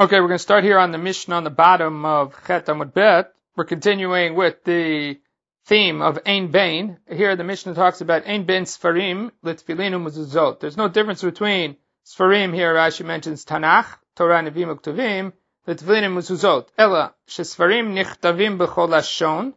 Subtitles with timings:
[0.00, 2.94] Okay, we're going to start here on the Mishnah on the bottom of Chet Amud
[2.94, 3.32] Bet.
[3.56, 5.18] We're continuing with the
[5.66, 6.98] theme of Ein Bain.
[7.10, 10.60] Here the Mishnah talks about Ein Bain Sfarim Litfilinu Muzuzot.
[10.60, 15.32] There's no difference between Sfarim here, Rashi mentions Tanakh, Torah Nevim Uktuvim,
[15.66, 16.68] Litfilinu Muzuzot.
[16.78, 19.52] Ella, Shesfarim Nichtavim B'chol Lashon,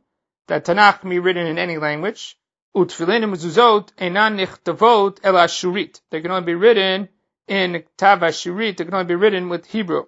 [0.48, 2.36] that Tanakh can be written in any language.
[2.76, 6.02] Utfilinu Muzuzot Einan Nichtavot Ela Shurit.
[6.10, 7.10] They can only be written
[7.48, 10.06] in Tav Shurit, they can only be written with Hebrew.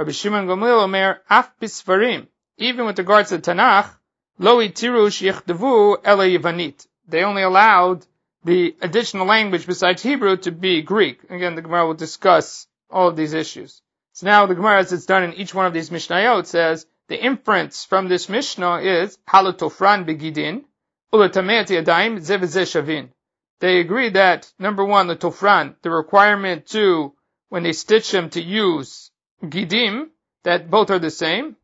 [0.00, 3.94] Rabbi Shimon Gamliel Omer, Af Bisfarim, even with regards to Tanakh,
[4.38, 6.86] Lo Tirush Yichdevu Ela Yavanit.
[7.06, 8.06] They only allowed
[8.42, 11.24] the additional language besides Hebrew to be Greek.
[11.24, 13.82] Again, the Gemara will discuss all of these issues.
[14.14, 17.22] So now the Gemara, as it's done in each one of these Mishnayot, says the
[17.22, 20.64] inference from this Mishnah is Halotofran begidin,
[21.12, 23.10] ulatameati adaim shavin.
[23.58, 27.12] They agree that number one, the tofran, the requirement to
[27.50, 29.09] when they stitch them to use
[29.42, 30.08] gidim,
[30.44, 31.56] that both are the same.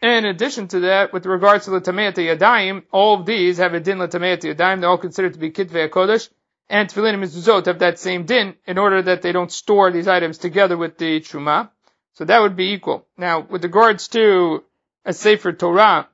[0.00, 3.74] And in addition to that, with regards to the Tameat Yadayim, all of these have
[3.74, 4.80] a din Tameat Yadayim.
[4.80, 6.28] They're all considered to be Kitvei Kodesh.
[6.68, 10.08] And Tefillin and Mezuzot have that same din in order that they don't store these
[10.08, 11.70] items together with the Truma.
[12.14, 13.06] So that would be equal.
[13.16, 14.64] Now, with regards to
[15.04, 16.08] a Sefer Torah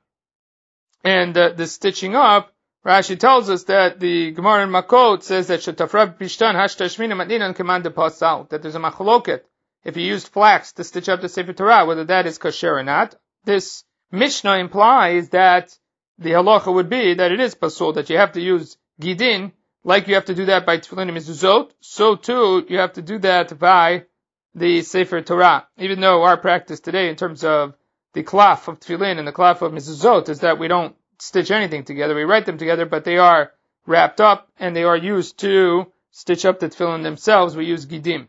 [1.03, 2.53] and uh, the stitching up,
[2.85, 7.85] Rashi tells us that the Gemara in Makot says that Shetafra Bishtan Hashtashmina Matninan Command
[7.85, 9.41] Pasal, that there's a machloket
[9.83, 12.83] if you used flax to stitch up the Sefer Torah, whether that is kosher or
[12.83, 13.15] not.
[13.45, 15.77] This Mishnah implies that
[16.19, 19.51] the halacha would be that it is pasul, that you have to use gidin,
[19.83, 23.01] like you have to do that by tefillin and mezuzot, so too you have to
[23.01, 24.05] do that by
[24.53, 25.67] the Sefer Torah.
[25.77, 27.73] Even though our practice today in terms of
[28.13, 31.83] the klaf of tefillin and the klaf of mezuzot is that we don't stitch anything
[31.85, 33.51] together, we write them together, but they are
[33.87, 38.27] wrapped up and they are used to stitch up the tefillin themselves, we use gidim.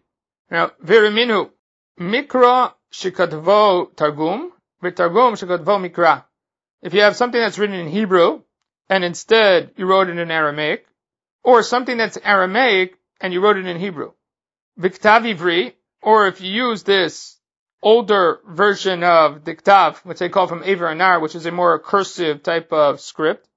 [0.52, 1.48] Now, Viriminu,
[1.98, 4.52] Mikra Shikatvo Targum,
[4.84, 6.24] Vitargum Shikatvo Mikra.
[6.82, 8.42] If you have something that's written in Hebrew,
[8.90, 10.84] and instead you wrote it in Aramaic,
[11.42, 14.12] or something that's Aramaic, and you wrote it in Hebrew.
[14.78, 17.40] Viktav Ivri, or if you use this
[17.82, 22.42] older version of Diktav, which they call from Aver Anar, which is a more cursive
[22.42, 23.48] type of script,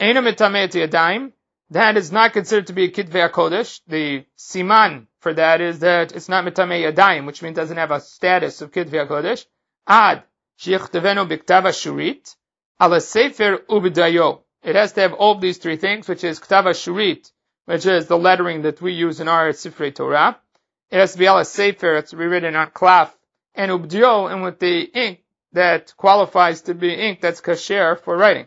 [0.00, 1.32] Ena Mitameti Adaim,
[1.72, 3.80] that is not considered to be a Kitvei kodesh.
[3.86, 7.90] The Siman for that is that it's not Mitamei Yadayim, which means it doesn't have
[7.90, 9.46] a status of Kitvei kodesh.
[9.86, 10.22] Ad,
[10.60, 12.36] Shichtevenu Biktav Shurit,
[12.80, 14.42] Ala Sefer Ubidayo.
[14.62, 17.32] It has to have all these three things, which is Ktav Shurit,
[17.64, 20.38] which is the lettering that we use in our Sifrei Torah.
[20.90, 23.10] It has to be Ala Sefer, it's to be written on klaf,
[23.54, 25.20] and Ubdio, and with the ink
[25.52, 28.46] that qualifies to be ink that's kasher for writing.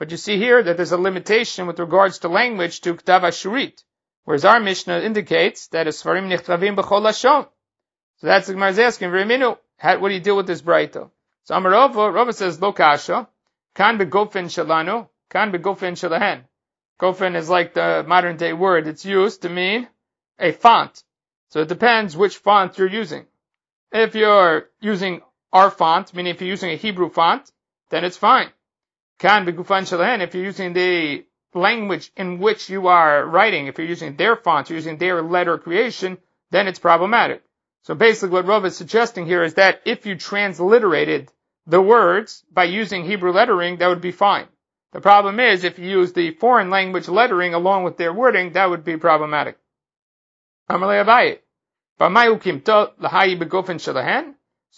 [0.00, 3.84] But you see here that there's a limitation with regards to language to Ktav Shurit,
[4.24, 7.46] whereas our Mishnah indicates that it's Svarim Nichtavim B'chol Lashon.
[8.16, 11.10] So that's the Gemara is asking, V'riminu, what do you deal with this Braita?
[11.44, 13.28] So Amarova, Rova says, Lo Kasha,
[13.74, 16.44] Kan Begofen Shalanu, Kan Begofen Shalahen.
[16.98, 18.86] Gofen is like the modern day word.
[18.86, 19.86] It's used to mean
[20.38, 21.04] a font.
[21.50, 23.26] So it depends which font you're using.
[23.92, 25.20] If you're using
[25.52, 27.52] our font, meaning if you're using a Hebrew font,
[27.90, 28.50] then it's fine.
[29.22, 34.70] If you're using the language in which you are writing, if you're using their fonts,
[34.70, 36.18] you're using their letter creation,
[36.50, 37.42] then it's problematic.
[37.82, 41.28] So basically what Rav is suggesting here is that if you transliterated
[41.66, 44.46] the words by using Hebrew lettering, that would be fine.
[44.92, 48.70] The problem is if you use the foreign language lettering along with their wording, that
[48.70, 49.56] would be problematic.
[50.68, 50.78] So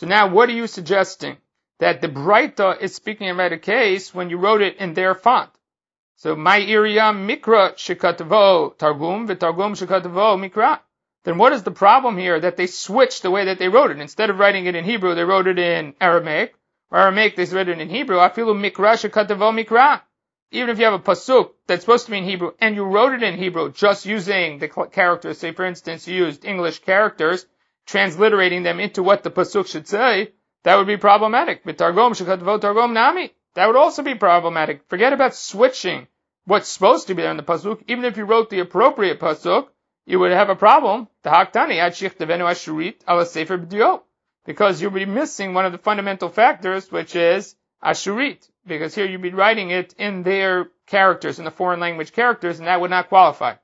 [0.06, 1.36] now what are you suggesting?
[1.78, 5.50] That the Braita is speaking about a case when you wrote it in their font.
[6.16, 10.78] So my area mikra shikatavo targum v'targum shikatavo mikra.
[11.24, 13.98] Then what is the problem here that they switched the way that they wrote it?
[13.98, 16.54] Instead of writing it in Hebrew, they wrote it in Aramaic.
[16.90, 18.18] Or Aramaic, they wrote it in Hebrew.
[18.18, 20.02] Afilu mikra shikatavo mikra.
[20.52, 23.14] Even if you have a pasuk that's supposed to be in Hebrew and you wrote
[23.14, 27.46] it in Hebrew just using the characters, say for instance you used English characters,
[27.86, 30.32] transliterating them into what the pasuk should say,
[30.64, 31.64] that would be problematic.
[31.76, 33.32] Targum targum nami.
[33.54, 34.82] That would also be problematic.
[34.88, 36.06] Forget about switching
[36.44, 37.82] what's supposed to be there in the pasuk.
[37.88, 39.68] Even if you wrote the appropriate pasuk,
[40.06, 41.08] you would have a problem.
[41.22, 43.58] The haktani adshich devenu ashurit ala sefer.
[44.44, 48.48] Because you'd be missing one of the fundamental factors, which is ashurit.
[48.66, 52.68] Because here you'd be writing it in their characters, in the foreign language characters, and
[52.68, 53.54] that would not qualify.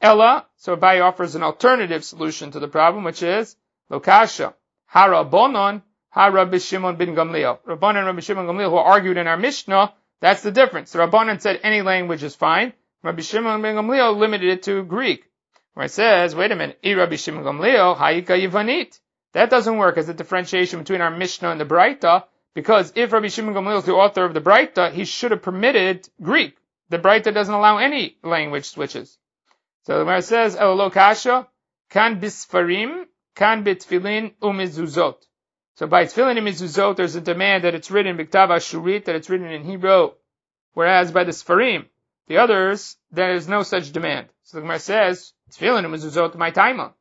[0.00, 3.56] Ella, so Abai offers an alternative solution to the problem, which is
[3.90, 4.54] lokasha
[4.92, 7.58] harabonon Ha Rabbi Shimon bin Gamliel.
[7.66, 10.92] Rabbanan and Rabbi Shimon Gamliel who argued in our Mishnah, that's the difference.
[10.92, 12.74] The Rabbanan said any language is fine.
[13.02, 15.24] Rabbi Shimon ben Gamliel limited it to Greek.
[15.72, 19.00] Where it says, wait a minute, Rabbi Shimon Gamliel, Hayika Yivanit.
[19.32, 22.24] That doesn't work as a differentiation between our Mishnah and the Braita,
[22.54, 26.10] because if Rabbi Shimon Gamliel is the author of the Braita, he should have permitted
[26.20, 26.58] Greek.
[26.90, 29.16] The Braita doesn't allow any language switches.
[29.84, 31.48] So the Gemara says, Elolo kasha,
[31.88, 35.16] kan bisfarim, kan bitfilin umizuzot.
[35.76, 39.30] So by tefillin and mizuzot, there's a demand that it's written biktav ashurit, that it's
[39.30, 40.10] written in Hebrew,
[40.74, 41.86] whereas by the sfarim,
[42.28, 44.28] the others, there is no such demand.
[44.42, 46.92] So the Gemara says, tefillin and mizuzot my taima.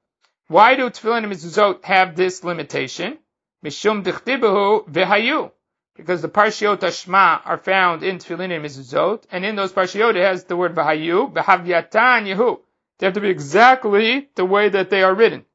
[0.48, 3.18] Why do tefillin and mizuzot have this limitation?
[3.64, 5.52] Mishum dichtibahu v'hayu.
[5.96, 10.46] Because the parshiot ashma are found in tefillin and and in those parshiot it has
[10.46, 12.60] the word v'hayu, v'havyatan yehu.
[12.98, 15.46] They have to be exactly the way that they are written.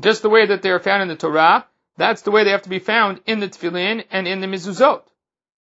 [0.00, 1.66] Just the way that they are found in the Torah,
[1.98, 5.02] that's the way they have to be found in the tefillin and in the mizuzot.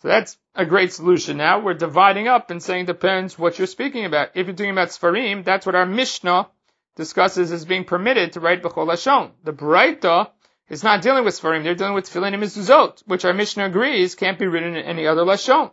[0.02, 1.60] So that's a great solution now.
[1.60, 4.30] We're dividing up and saying depends what you're speaking about.
[4.34, 6.48] If you're talking about Sfarim, that's what our Mishnah
[6.96, 9.32] discusses as being permitted to write B'chol Lashon.
[9.44, 10.30] The Braita
[10.70, 14.16] is not dealing with Sfarim, they're dealing with Tefillin and Mizuzot, which our Mishnah agrees
[14.16, 15.72] can't be written in any other Lashon.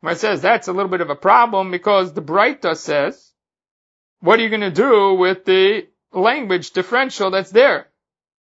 [0.00, 3.32] Where it says that's a little bit of a problem because the Braita says,
[4.20, 7.89] what are you going to do with the language differential that's there?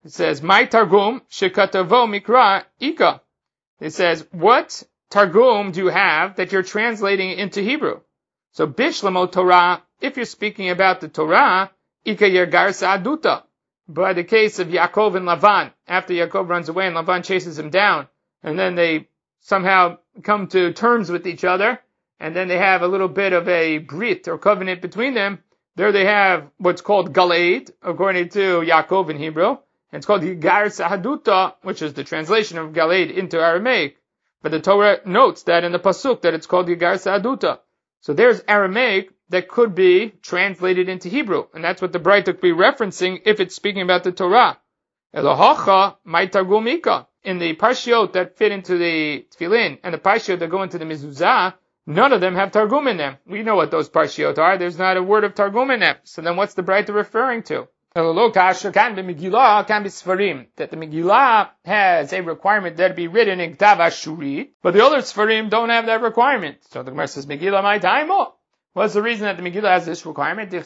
[0.04, 3.22] It says, My Targum, Shekatavo Mikra Ika.
[3.80, 8.00] It says, what Targum do you have that you're translating into Hebrew?
[8.52, 11.70] So Bishlamo Torah, if you're speaking about the Torah,
[12.04, 13.44] Ika Yergar Sa'aduta.
[13.88, 17.70] By the case of Yaakov and Lavan, after Yaakov runs away and Lavan chases him
[17.70, 18.06] down,
[18.42, 19.08] and then they
[19.40, 21.80] somehow come to terms with each other,
[22.20, 25.42] and then they have a little bit of a brit or covenant between them.
[25.76, 29.58] There they have what's called Galaid, according to Yaakov in Hebrew,
[29.96, 33.96] it's called Yigar Sahaduta, which is the translation of Galaid into Aramaic.
[34.42, 37.60] But the Torah notes that in the pasuk that it's called Yigar Sahaduta.
[38.00, 41.46] So there's Aramaic that could be translated into Hebrew.
[41.54, 44.58] And that's what the Braita could be referencing if it's speaking about the Torah.
[45.14, 47.06] Elohacha, my targumika.
[47.22, 50.84] In the parshiot that fit into the tefillin and the parshiot that go into the
[50.84, 51.54] mezuzah,
[51.86, 53.16] none of them have targum in them.
[53.26, 54.58] We know what those parshiot are.
[54.58, 55.96] There's not a word of targum in them.
[56.04, 57.68] So then what's the Braita referring to?
[57.96, 59.02] That the
[60.76, 65.48] Megillah has a requirement that it be written in Ktav Ashurit, but the other Sfarim
[65.48, 66.56] don't have that requirement.
[66.70, 68.10] So the Gemara says, Megillah my time.
[68.72, 70.52] What's the reason that the Megillah has this requirement?
[70.52, 70.64] It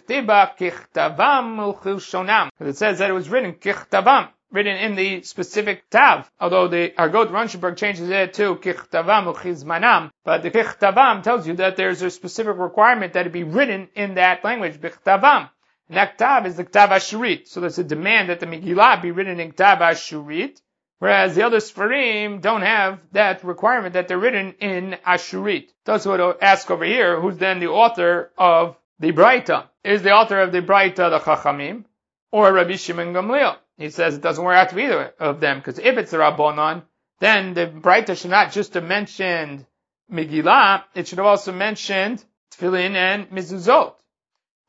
[2.78, 6.30] says that it was written kichtavam, written in the specific tav.
[6.40, 11.76] Although the Argot Ronshenberg changes it to kichtavam uchizmanam, but the kichtavam tells you that
[11.76, 15.50] there's a specific requirement that it be written in that language, bichtavam.
[15.88, 17.48] And that ktav is the ktav ashurit.
[17.48, 20.60] So there's a demand that the Megillah be written in ktav ashurit.
[20.98, 25.68] Whereas the other Sfarim don't have that requirement that they're written in Ashurit.
[25.84, 29.68] That's what I ask over here, who's then the author of the Braita?
[29.84, 31.84] Is the author of the Braita the Chachamim
[32.32, 33.56] or Rabbi Shimon Gamliel?
[33.76, 36.82] He says it doesn't work out to either of them, because if it's the Rabbanon,
[37.20, 39.66] then the Braita should not just have mentioned
[40.12, 43.94] Megillah, it should have also mentioned Tefillin and Mizuzot.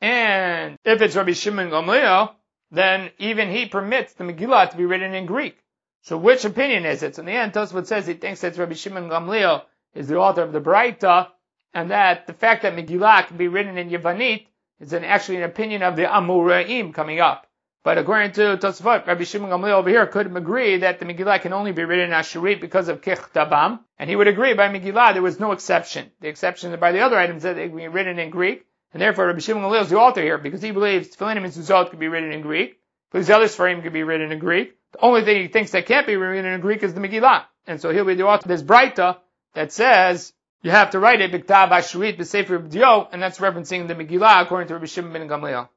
[0.00, 2.34] And if it's Rabbi Shimon Gamliel,
[2.70, 5.58] then even he permits the Megillah to be written in Greek.
[6.02, 7.16] So which opinion is it?
[7.16, 9.62] So in the end, Tosfot says he thinks that Rabbi Shimon Gamliel
[9.94, 11.28] is the author of the Braita,
[11.74, 14.46] and that the fact that Megillah can be written in Yavanit
[14.80, 17.46] is an, actually an opinion of the Amoraim coming up.
[17.82, 21.52] But according to Tosfot, Rabbi Shimon Gamliel over here could agree that the Megillah can
[21.52, 25.22] only be written in Ashurit because of Kichtabam, and he would agree by Megillah there
[25.22, 26.10] was no exception.
[26.20, 29.26] The exception by the other items that they can be written in Greek, and therefore
[29.26, 32.08] Rabbi Shimon Gamliel is the author here because he believes Tefillin and Mizuzot could be
[32.08, 32.78] written in Greek,
[33.12, 36.16] other Sfarim could be written in Greek, the only thing he thinks that can't be
[36.16, 37.44] written in Greek is the Megillah.
[37.66, 39.18] And so he'll be the author of this Braita
[39.54, 40.32] that says
[40.62, 44.68] you have to write it Biktav Ashrit B'Sefer B'Dio, and that's referencing the Megillah according
[44.68, 45.68] to Rabbi Shimon ben Gamliel.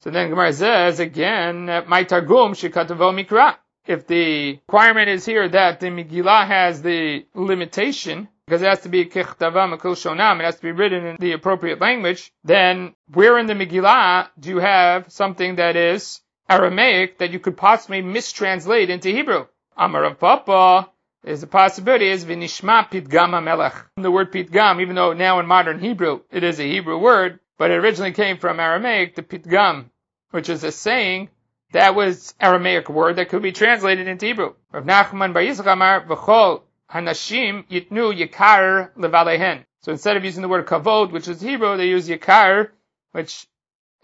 [0.00, 3.56] So then Gemara says again, my Targum Shikatavo Mikra.
[3.86, 8.90] If the requirement is here that the Megillah has the limitation, because it has to
[8.90, 13.38] be Kichtava Makil Shonam, it has to be written in the appropriate language, then where
[13.38, 18.90] in the Megillah do you have something that is Aramaic that you could possibly mistranslate
[18.90, 19.46] into Hebrew.
[19.74, 20.90] Amar Rav Papa
[21.24, 23.86] is a possibility is Vinishma Pitgam Melech.
[23.96, 27.70] The word Pitgam, even though now in modern Hebrew it is a Hebrew word, but
[27.70, 29.86] it originally came from Aramaic, the Pitgam,
[30.30, 31.30] which is a saying
[31.72, 34.52] that was Aramaic word that could be translated into Hebrew.
[34.72, 36.60] Rav Nachman Bar Yisrael Amar V'chol
[36.92, 39.64] Hanashim Yitnu Yikar Levalehen.
[39.82, 42.68] So instead of using the word kavod, which is Hebrew, they use Yikar,
[43.12, 43.46] which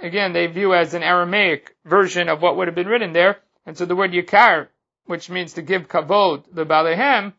[0.01, 3.39] again, they view as an Aramaic version of what would have been written there.
[3.67, 4.69] And so the word Yikar,
[5.07, 7.35] which means to give kavod, the Balehem,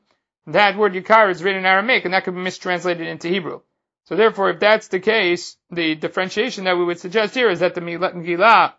[0.47, 3.61] that word Yikar is written in Aramaic, and that could be mistranslated into Hebrew.
[4.05, 7.75] So therefore, if that's the case, the differentiation that we would suggest here is that
[7.75, 8.73] the Megillah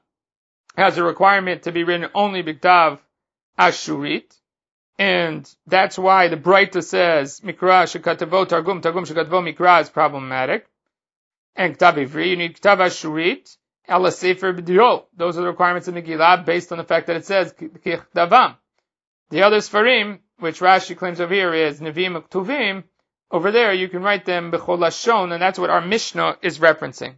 [0.77, 2.99] has a requirement to be written only Biktav
[3.59, 4.40] Ashurit,
[5.01, 10.67] and that's why the Breita says Mikra shekatavo targum targum shekatavo Mikra is problematic.
[11.57, 13.57] And Ktav Ivri, you need Ktav Ashurit,
[13.89, 15.07] Ela Sefer B'diol.
[15.17, 18.57] Those are the requirements of Megillah based on the fact that it says Kichtavam.
[19.31, 22.85] The other Sfarim, which Rashi claims over here is Nevim Ktuvim,
[23.31, 27.15] over there you can write them B'chol Lashon, and that's what our Mishnah is referencing.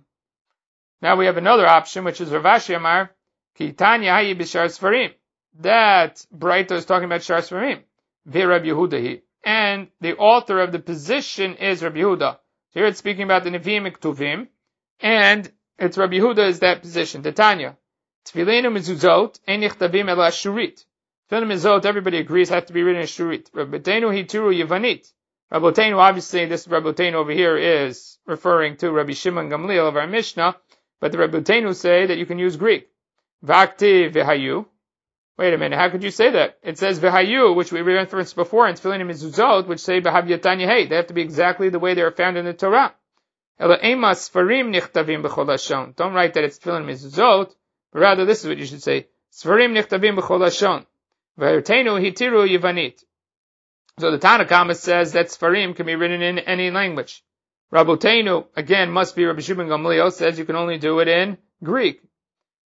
[1.00, 3.10] Now we have another option, which is Rav Ashi Amar,
[3.58, 5.14] Kitanya Hayi B'shar Sfarim
[5.60, 7.82] that Breita is talking about Shar Sfarim,
[8.26, 12.38] Rabbi Yehuda And the author of the position is Rabbi Yehuda.
[12.72, 14.48] So here it's speaking about the Nevi'im Ktuvim,
[15.00, 17.22] and it's Rabbi Yehuda is that position.
[17.22, 17.76] Tanya.
[18.24, 20.84] Tfilinu mizuzot, ein nichtavim el ashurit.
[21.28, 23.50] Tefillin mizuzot, everybody agrees, have to be written in shurit.
[23.50, 25.12] Rabbotenu hitiru yavanit.
[25.52, 30.56] Rabbotenu, obviously, this Rabbotenu over here is referring to Rabbi Shimon Gamliel of our Mishnah,
[31.00, 32.88] but the Rabbotenu say that you can use Greek.
[33.44, 34.66] Vakti v'hayu.
[35.38, 36.58] Wait a minute, how could you say that?
[36.62, 40.86] It says v'hayu, which we referenced before in Tefillin Mizuzot, which say b'havyatanya hey.
[40.86, 42.94] They have to be exactly the way they are found in the Torah.
[43.58, 47.50] Ela ema sfarim nichtavim Don't write that it's Tefillin Mizuzot,
[47.92, 49.08] but rather this is what you should say.
[49.32, 50.86] Sfarim nichtavim b'chol
[51.38, 53.02] hitiru yivanit.
[53.98, 57.22] So the Tanakhama says that Sfarim can be written in any language.
[57.72, 62.02] Rabotenu, again, must be Rabbi Shimon Gamliel, says you can only do it in Greek.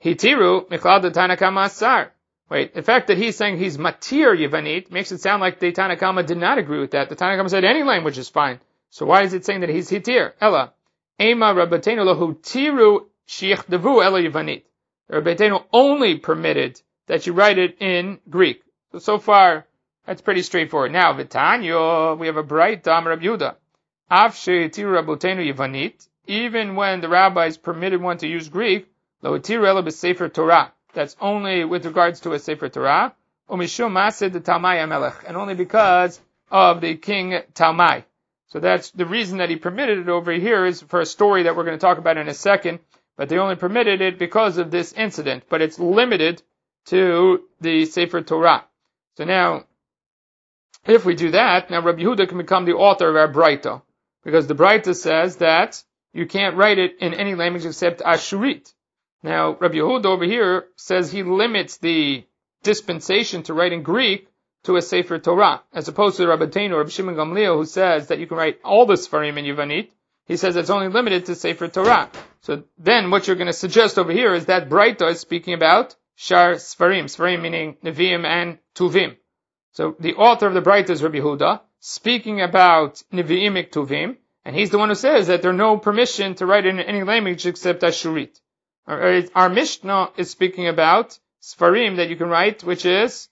[0.03, 2.11] Hitiru, Michlal the Tanakama Asar.
[2.49, 6.25] Wait, the fact that he's saying he's matir Yavanit makes it sound like the Tanakama
[6.25, 7.09] did not agree with that.
[7.09, 8.59] The Tanakama said any language is fine.
[8.89, 10.33] So why is it saying that he's hitir?
[10.39, 10.73] Ella.
[11.19, 14.63] Ema Rabbatenu lahu tiru devu ella Yavanit.
[15.09, 18.61] Rabbatenu only permitted that you write it in Greek.
[18.91, 19.65] So, so far,
[20.05, 20.91] that's pretty straightforward.
[20.91, 23.21] Now, Vitanyo, we have a bright Dam Rab.
[23.21, 26.07] Afshe tiru Rabbatenu Yavanit.
[26.27, 28.87] Even when the rabbis permitted one to use Greek,
[29.21, 33.13] lo tiru ella b'sefer Torah that's only with regards to a Sefer Torah,
[33.49, 36.19] umishum masid Talmai Amelech, and only because
[36.49, 38.03] of the king Talmai.
[38.47, 41.55] So that's the reason that he permitted it over here is for a story that
[41.55, 42.79] we're going to talk about in a second,
[43.17, 46.41] but they only permitted it because of this incident, but it's limited
[46.85, 48.65] to the Sefer Torah.
[49.17, 49.65] So now,
[50.85, 53.81] if we do that, now Rabbi Yehuda can become the author of our Breita,
[54.23, 55.83] because the Breita says that
[56.13, 58.71] you can't write it in any language except Ashurit.
[59.23, 62.25] Now, Rabbi Yehuda over here says he limits the
[62.61, 64.27] dispensation to write in Greek
[64.63, 68.19] to a Sefer Torah, as opposed to Rabbi Tainu or Shimon Gamliel, who says that
[68.19, 69.89] you can write all the Sfarim in Yuvanit.
[70.25, 72.09] He says it's only limited to Sefer Torah.
[72.41, 75.95] So then what you're going to suggest over here is that Breita is speaking about
[76.15, 79.15] Shar Sfarim, Sfarim meaning Nevi'im and Tuvim.
[79.71, 84.69] So the author of the Breita is Rabbi Yehuda, speaking about Nevi'imic Tuvim, and he's
[84.69, 88.39] the one who says that there's no permission to write in any language except Ashurit.
[88.87, 93.29] Our Mishnah is speaking about Sfarim that you can write, which is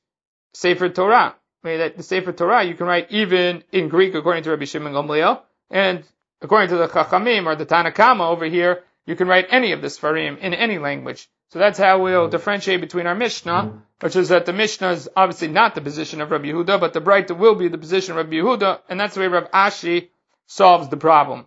[0.54, 1.36] Sefer Torah.
[1.64, 5.42] That the Sefer Torah you can write even in Greek according to Rabbi Shimon Gamliel,
[5.70, 6.04] and
[6.42, 9.88] according to the Chachamim or the Tanakama over here, you can write any of the
[9.88, 11.30] Sfarim in any language.
[11.50, 15.50] So that's how we'll differentiate between our Mishnah, which is that the Mishnah is obviously
[15.50, 18.38] not the position of Rabbi Yehuda, but the Breita will be the position of Rabbi
[18.38, 20.10] Yehuda, and that's the way Rabbi Ashi
[20.48, 21.46] solves the problem.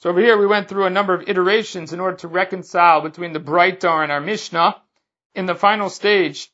[0.00, 3.34] So over here we went through a number of iterations in order to reconcile between
[3.34, 4.76] the Breita and our Mishnah.
[5.34, 6.50] In the final stage,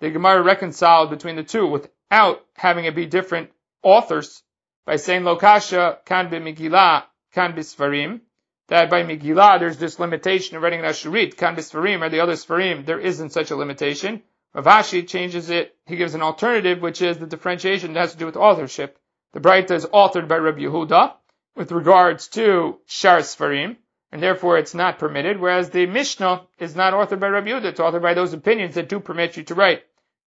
[0.00, 3.50] the Gemara reconciled between the two without having it be different
[3.84, 4.42] authors
[4.86, 8.22] by saying Lokasha kan be Megillah, kan be Sfarim.
[8.66, 12.32] That by Megillah there's this limitation of writing Ashurit, kan be Sfarim, or the other
[12.32, 14.20] Sfarim, there isn't such a limitation.
[14.52, 18.18] Rav Ashi changes it, he gives an alternative, which is the differentiation that has to
[18.18, 18.98] do with authorship.
[19.32, 21.14] The Breita is authored by Rabbi Yehuda,
[21.60, 23.76] with regards to Shar Sfarim,
[24.10, 27.80] and therefore it's not permitted, whereas the Mishnah is not authored by Rabbi Yehuda, it's
[27.80, 29.82] authored by those opinions that do permit you to write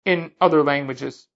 [0.06, 1.28] in other languages.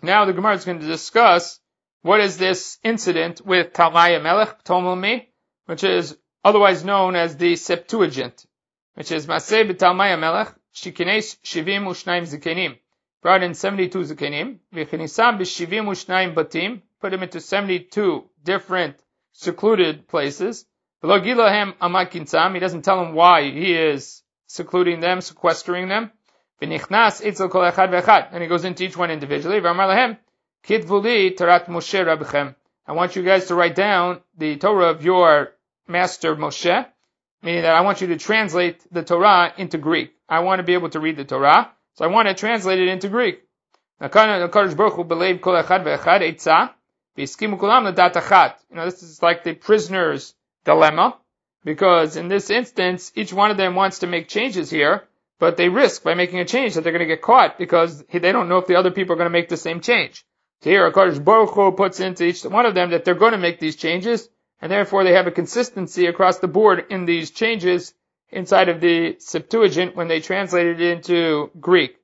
[0.00, 1.58] Now the Gemara is going to discuss
[2.02, 5.28] what is this incident with Talmai Melech, Ptolemy,
[5.66, 8.46] which is otherwise known as the Septuagint,
[8.94, 12.78] which is Maseh B'Talmai Melech, Shikines Shivim Ushnaim Zikenim,
[13.24, 18.96] brought in 72 Zikenim, V'chinisam B'Shivim Ushnaim Batim, put him into 72 different
[19.32, 20.66] secluded places.
[21.00, 26.10] He doesn't tell them why he is secluding them, sequestering them.
[26.60, 29.58] V'nichnas itzel kol echad v'echad, And he goes into each one individually.
[32.86, 35.54] I want you guys to write down the Torah of your
[35.88, 36.86] master Moshe,
[37.42, 40.14] meaning that I want you to translate the Torah into Greek.
[40.28, 42.88] I want to be able to read the Torah, so I want to translate it
[42.88, 43.42] into Greek.
[44.00, 44.48] You know,
[48.84, 50.34] this is like the prisoner's
[50.64, 51.16] dilemma,
[51.64, 55.04] because in this instance, each one of them wants to make changes here,
[55.38, 58.32] but they risk by making a change that they're going to get caught because they
[58.32, 60.24] don't know if the other people are going to make the same change.
[60.62, 63.60] So here, Akash Baruch puts into each one of them that they're going to make
[63.60, 64.28] these changes,
[64.60, 67.94] and therefore they have a consistency across the board in these changes
[68.30, 71.96] inside of the Septuagint when they translated it into Greek.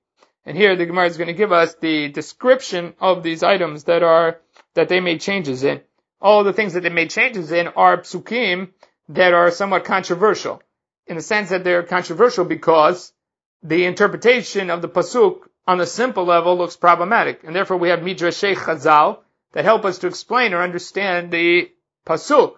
[0.46, 4.02] And here the Gemara is going to give us the description of these items that
[4.02, 4.40] are,
[4.74, 5.80] that they made changes in.
[6.20, 8.70] All the things that they made changes in are psukim
[9.10, 10.62] that are somewhat controversial.
[11.06, 13.12] In the sense that they're controversial because
[13.62, 17.44] the interpretation of the pasuk on the simple level looks problematic.
[17.44, 19.18] And therefore we have midrashei chazal
[19.52, 21.70] that help us to explain or understand the
[22.06, 22.54] pasuk.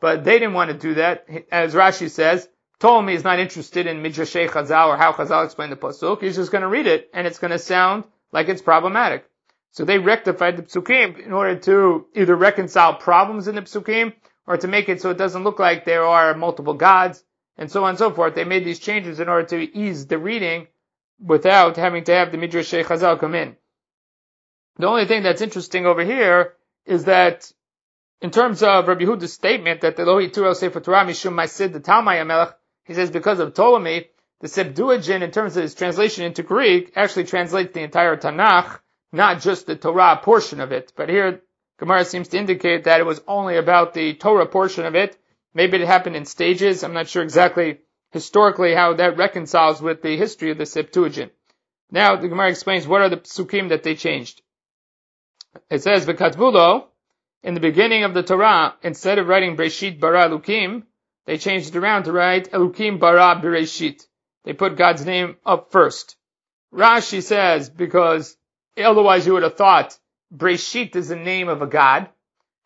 [0.00, 1.26] But they didn't want to do that.
[1.50, 2.48] As Rashi says,
[2.80, 6.22] Ptolemy is not interested in Midrashei Chazal or how Chazal explained the Pasuk.
[6.22, 9.28] He's just going to read it and it's going to sound like it's problematic.
[9.72, 14.14] So they rectified the Psukim in order to either reconcile problems in the Psukim
[14.46, 17.24] or to make it so it doesn't look like there are multiple gods
[17.56, 18.34] and so on and so forth.
[18.34, 20.68] They made these changes in order to ease the reading
[21.20, 23.56] without having to have the Midrashei Chazal come in.
[24.76, 26.54] The only thing that's interesting over here
[26.86, 27.52] is that
[28.20, 31.80] in terms of Rabbi Yehuda's statement that the Lohi Turel Sefer Torah Mishum Maisid the
[31.80, 32.54] Talmai Amelech
[32.88, 34.08] he says because of Ptolemy,
[34.40, 38.80] the Septuagint, in terms of its translation into Greek, actually translates the entire Tanakh,
[39.12, 40.92] not just the Torah portion of it.
[40.96, 41.42] But here,
[41.78, 45.18] Gemara seems to indicate that it was only about the Torah portion of it.
[45.52, 46.82] Maybe it happened in stages.
[46.82, 47.80] I'm not sure exactly
[48.10, 51.32] historically how that reconciles with the history of the Septuagint.
[51.90, 54.40] Now the Gemara explains what are the psukim that they changed.
[55.70, 56.86] It says, "V'katvulo,"
[57.42, 60.84] in the beginning of the Torah, instead of writing Breshit bara lukim,
[61.28, 64.06] they changed it around to write Elukim bara Bereshit.
[64.44, 66.16] They put God's name up first.
[66.72, 68.34] Rashi says because
[68.82, 69.98] otherwise you would have thought
[70.34, 72.08] Breshit is the name of a God,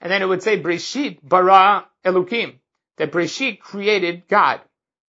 [0.01, 2.61] and then it would say Breshit bara Elukim,
[2.99, 4.61] that Breshit created God,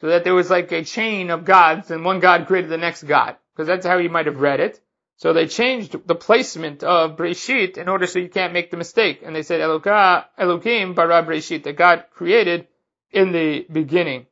[0.02, 3.04] so that there was like a chain of gods, and one God created the next
[3.04, 4.82] God, because that's how you might have read it.
[5.18, 9.22] So they changed the placement of Breshit in order so you can't make the mistake,
[9.24, 12.68] and they said Eloka Elukim bara Breshit, that God created
[13.14, 14.26] in the beginning.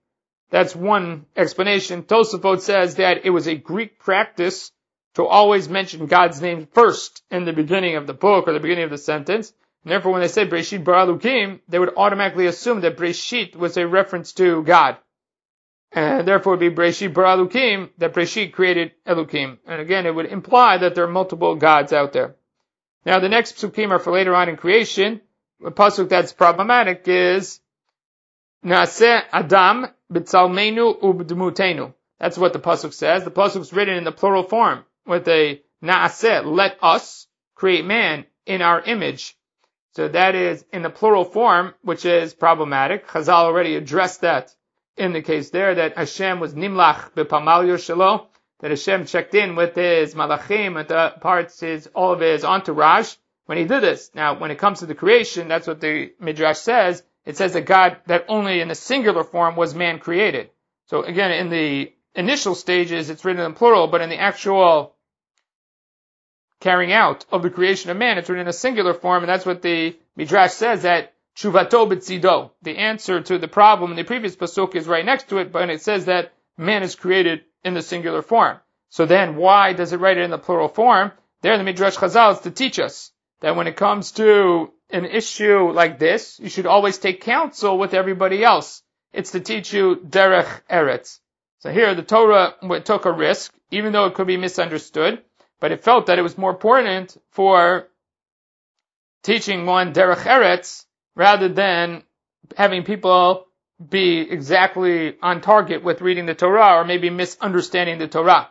[0.50, 2.04] That's one explanation.
[2.04, 4.72] Tosafot says that it was a Greek practice
[5.16, 8.84] to always mention God's name first in the beginning of the book or the beginning
[8.84, 9.54] of the sentence.
[9.84, 13.78] And therefore, when they say Breshit bara Elukim, they would automatically assume that Breshit was
[13.78, 14.98] a reference to God.
[15.94, 19.58] And therefore, it would be Breshit bara Elukim, that Breshit created Elukim.
[19.66, 22.36] And again, it would imply that there are multiple gods out there.
[23.06, 25.22] Now, the next psukim are for later on in creation.
[25.66, 27.60] A pasuk that's problematic is
[28.64, 31.94] Naaseh Adam b'tzalmenu ubdmutenu.
[32.20, 33.24] That's what the pasuk says.
[33.24, 38.26] The pasuk is written in the plural form with a naaseh, let us create man
[38.46, 39.36] in our image.
[39.94, 43.08] So that is in the plural form, which is problematic.
[43.08, 44.56] Chazal already addressed that
[44.96, 48.28] in the case there, that Hashem was nimlach b'pamal yoshelo,
[48.60, 53.16] that Hashem checked in with his malachim, with the parts, his, all of his entourage,
[53.46, 54.12] when he did this.
[54.14, 57.66] Now, when it comes to the creation, that's what the Midrash says, it says that
[57.66, 60.50] God, that only in the singular form was man created.
[60.88, 64.96] So again, in the initial stages, it's written in plural, but in the actual
[66.60, 69.46] carrying out of the creation of man, it's written in a singular form, and that's
[69.46, 72.52] what the Midrash says that Chuvato B'tzido.
[72.62, 75.70] The answer to the problem in the previous pasuk is right next to it, but
[75.70, 78.60] it says that man is created in the singular form.
[78.90, 81.12] So then, why does it write it in the plural form?
[81.42, 85.72] There, the Midrash Chazal is to teach us that when it comes to an issue
[85.72, 88.84] like this, you should always take counsel with everybody else.
[89.14, 91.20] It's to teach you derech eretz.
[91.60, 95.24] So here the Torah took a risk, even though it could be misunderstood,
[95.60, 97.88] but it felt that it was more important for
[99.24, 102.04] teaching one derech eretz rather than
[102.58, 103.46] having people
[103.90, 108.50] be exactly on target with reading the Torah or maybe misunderstanding the Torah.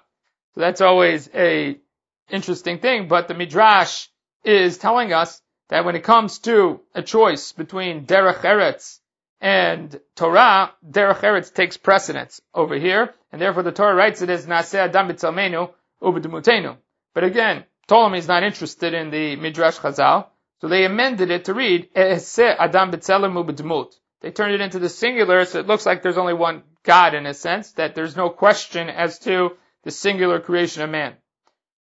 [0.55, 1.79] So that's always a
[2.31, 4.07] interesting thing, but the Midrash
[4.44, 5.40] is telling us
[5.71, 8.99] that when it comes to a choice between Derech Eretz
[9.41, 14.47] and Torah, Derech Eretz takes precedence over here, and therefore the Torah writes it as
[14.47, 15.71] Naseh Adam B'Tzalmenu
[16.03, 16.77] Ubedumutenu.
[17.15, 20.27] But again, Ptolemy is not interested in the Midrash Chazal,
[20.61, 23.95] so they amended it to read Eseh Adam B'Tzelem Ubedumut.
[24.23, 27.27] They turned it into the singular, so it looks like there's only one God in
[27.27, 29.53] a sense, that there's no question as to
[29.85, 31.15] the singular creation of man.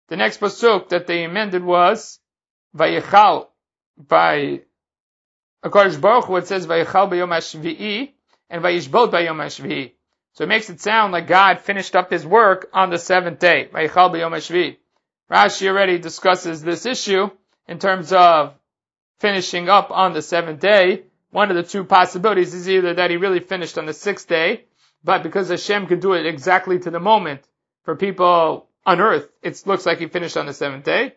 [0.09, 2.19] The next pasuk that they amended was
[2.77, 3.49] Vayichal
[3.97, 4.63] by
[5.65, 8.13] Akadosh Baruch Hu, it says Vayichal b'yom hashvi'i
[8.51, 9.93] and Vayishbot b'yom hashvi'i.
[10.33, 13.69] So it makes it sound like God finished up His work on the seventh day.
[13.73, 14.77] Vayichal b'yom hashvi'i.
[15.31, 17.31] Rashi already discusses this issue
[17.67, 18.55] in terms of
[19.21, 21.05] finishing up on the seventh day.
[21.31, 24.65] One of the two possibilities is either that he really finished on the sixth day,
[25.03, 27.41] but because Hashem could do it exactly to the moment,
[27.85, 31.15] for people on earth, it looks like he finished on the seventh day.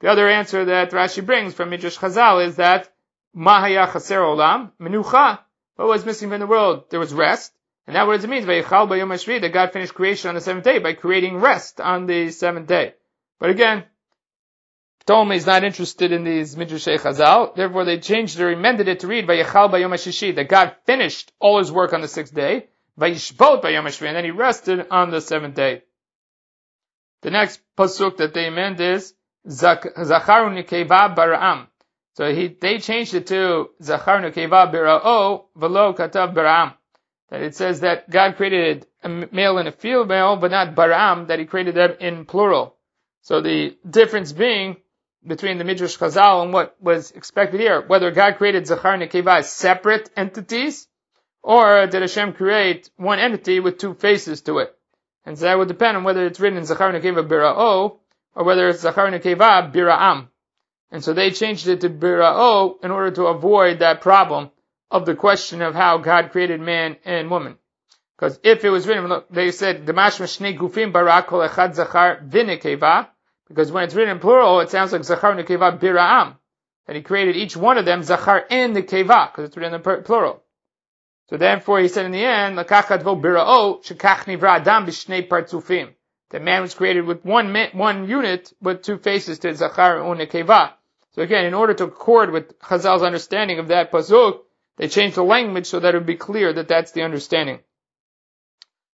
[0.00, 2.88] The other answer that Rashi brings from Midrash Chazal is that
[3.36, 5.40] Mahaya Chaser Olam Menucha.
[5.76, 6.84] What was missing from the world?
[6.90, 7.52] There was rest.
[7.86, 10.64] And that what it means, Vayichal Bayom Hashvi, that God finished creation on the seventh
[10.64, 12.94] day by creating rest on the seventh day.
[13.38, 13.84] But again,
[15.06, 19.06] Ptolemy is not interested in these Midrashay Chazal, therefore they changed or amended it to
[19.06, 22.68] read Vayichal Bayom Hashishi, that God finished all his work on the sixth day,
[23.00, 25.82] Vayishbot Bayom Hashvi, and then he rested on the seventh day.
[27.22, 29.14] The next pasuk that they amend is
[29.48, 31.66] Zacharu Nikeva Bara'am.
[32.14, 36.74] So he, they changed it to Zachar Nikeva Bara'o Velo Katav Bara'am.
[37.30, 41.38] That it says that God created a male and a female, but not Bara'am, that
[41.38, 42.74] he created them in plural.
[43.22, 44.78] So the difference being
[45.26, 49.52] between the Midrash Chazal and what was expected here, whether God created Zachar Nekeva as
[49.52, 50.88] separate entities,
[51.42, 54.74] or did Hashem create one entity with two faces to it?
[55.24, 57.98] And so that would depend on whether it's written in Zachar Nekeva Bira'o,
[58.38, 60.28] or whether it's Zachar Nekeva Bira'am.
[60.92, 64.52] And so they changed it to Bira'o in order to avoid that problem
[64.92, 67.56] of the question of how God created man and woman.
[68.16, 73.08] Because if it was written, they said, Gufim Barak Echad Zachar Vinekeva,
[73.48, 76.36] because when it's written in plural, it sounds like Zachar Nekeva Bira'am.
[76.86, 80.02] That he created each one of them, Zachar and Nekeva, because it's written in the
[80.02, 80.44] plural.
[81.28, 85.92] So therefore he said in the end, Lakachadvo bira'o, shekach nivra adam b'shnei partzufim.
[86.30, 90.72] The man was created with one one unit with two faces to Zachar and Nekeva.
[91.12, 94.40] So again, in order to accord with Chazal's understanding of that pasuk,
[94.76, 97.60] they changed the language so that it would be clear that that's the understanding.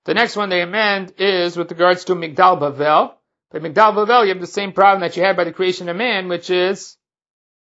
[0.06, 3.16] The next one they amend is with regards to Migdal Bavel.
[3.52, 5.96] By Migdal Bavel, you have the same problem that you had by the creation of
[5.96, 6.98] man, which is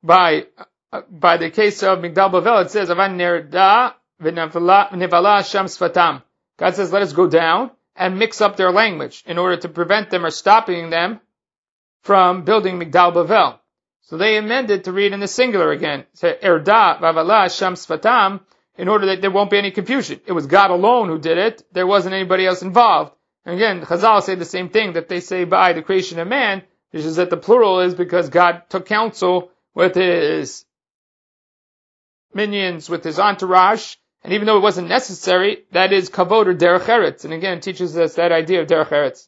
[0.03, 0.47] by
[0.91, 3.93] uh, by the case of Migdal Bavel, it says Avan Nerda.
[6.57, 10.09] God says, let us go down and mix up their language in order to prevent
[10.09, 11.19] them or stopping them
[12.01, 13.59] from building Migdal Bavel.
[14.01, 16.05] So they amended to read in the singular again.
[16.13, 18.41] Say Erda Vavala Sham Sfatam
[18.77, 20.19] in order that there won't be any confusion.
[20.25, 21.63] It was God alone who did it.
[21.71, 23.13] There wasn't anybody else involved.
[23.45, 26.63] And again, Chazal say the same thing that they say by the creation of man,
[26.91, 30.65] which is that the plural is because God took counsel with his
[32.33, 36.85] minions, with his entourage, and even though it wasn't necessary, that is kavod or derech
[36.85, 37.25] eretz.
[37.25, 39.27] And again, teaches us that idea of derech eretz.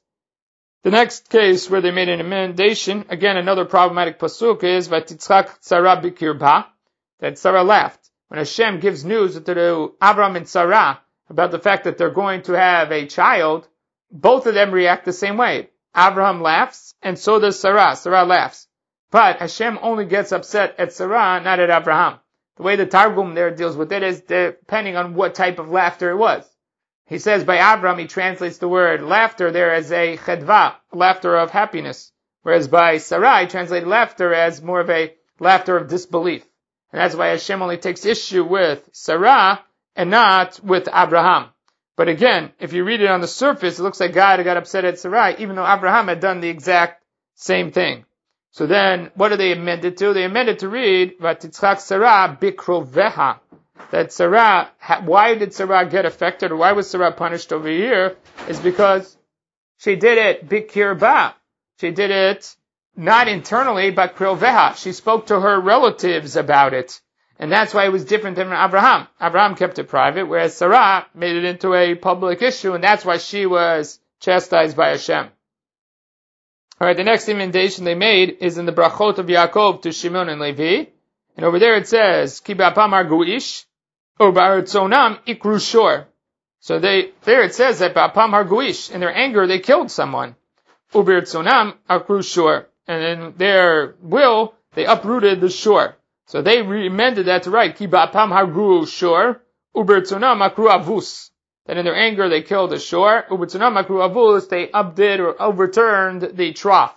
[0.83, 6.01] The next case where they made an amendation, again another problematic pasuk is vatitzchak tzara
[6.01, 6.67] bikirba,
[7.19, 8.09] that Sarah laughed.
[8.27, 12.53] When Hashem gives news to Avram and Sarah about the fact that they're going to
[12.53, 13.67] have a child,
[14.11, 15.69] both of them react the same way.
[15.95, 17.95] Abraham laughs, and so does Sarah.
[17.95, 18.67] Sarah laughs.
[19.11, 22.19] But Hashem only gets upset at Sarah, not at Abraham.
[22.57, 26.11] The way the Targum there deals with it is depending on what type of laughter
[26.11, 26.49] it was.
[27.07, 31.51] He says by Abraham, he translates the word laughter there as a chedva, laughter of
[31.51, 32.11] happiness.
[32.41, 36.43] Whereas by Sarah, he translated laughter as more of a laughter of disbelief.
[36.91, 39.63] And that's why Hashem only takes issue with Sarah
[39.95, 41.49] and not with Abraham.
[41.95, 44.85] But again, if you read it on the surface, it looks like God got upset
[44.85, 47.03] at Sarai, even though Abraham had done the exact
[47.35, 48.05] same thing.
[48.55, 50.13] So then, what do they amend it to?
[50.13, 53.39] They amended to read, Vatitzchak Sarah bikroveha.
[53.91, 54.71] That Sarah,
[55.03, 58.15] why did Sarah get affected, or why was Sarah punished over here?
[58.47, 59.17] Is because
[59.77, 61.33] she did it bikirba.
[61.81, 62.55] She did it
[62.95, 64.77] not internally, but kroveha.
[64.77, 67.01] She spoke to her relatives about it.
[67.37, 69.09] And that's why it was different than Abraham.
[69.21, 73.17] Abraham kept it private, whereas Sarah made it into a public issue, and that's why
[73.17, 75.27] she was chastised by Hashem.
[76.79, 80.41] Alright, the next invitation they made is in the brachot of Yaakov to Shimon and
[80.41, 80.89] Levi.
[81.37, 83.63] And over there it says, Ki ba'apam arguish,
[84.19, 86.07] or ikru shor.
[86.59, 90.35] So they, there it says that ba'apam arguish, in their anger they killed someone.
[90.93, 92.67] Ubiratzonam akru shor.
[92.87, 95.95] And in their will, they uprooted the shore.
[96.27, 99.41] So they amended that to write, Ki ba'apam hargu shor,
[99.75, 101.31] ubertzonam akru avus.
[101.65, 106.21] That in their anger they killed the shore, ubertzonam akru avus, they updid or overturned
[106.21, 106.95] the trough.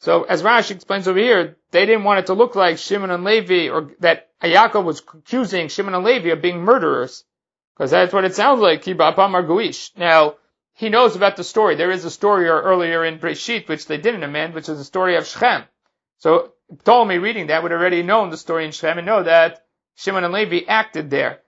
[0.00, 3.24] So as Rashi explains over here, they didn't want it to look like Shimon and
[3.24, 7.24] Levi, or that Yaakov was accusing Shimon and Levi of being murderers.
[7.74, 9.96] Because that's what it sounds like, Ki ba'apam arguish.
[9.96, 10.34] Now,
[10.74, 11.76] he knows about the story.
[11.76, 15.16] There is a story earlier in Breshit, which they didn't amend, which is the story
[15.16, 15.64] of Shechem.
[16.18, 16.52] So
[16.84, 19.64] Ptolemy reading that would already known the story in Shechem and know that
[19.96, 21.40] Shimon and Levi acted there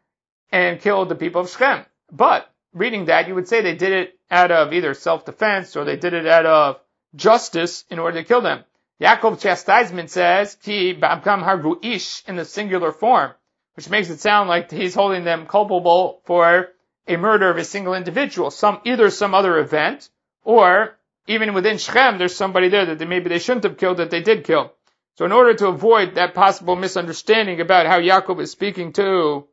[0.52, 1.84] and killed the people of Shechem.
[2.12, 5.96] But reading that, you would say they did it out of either self-defense or they
[5.96, 6.80] did it out of
[7.14, 8.64] justice in order to kill them.
[9.00, 13.32] Yaakov's chastisement says, Ki ba'abkam hargu ish in the singular form,
[13.76, 16.68] which makes it sound like he's holding them culpable for
[17.06, 20.08] a murder of a single individual, some, either some other event
[20.42, 24.10] or even within Shechem, there's somebody there that they, maybe they shouldn't have killed that
[24.10, 24.72] they did kill.
[25.16, 29.46] So in order to avoid that possible misunderstanding about how Yaakov is speaking to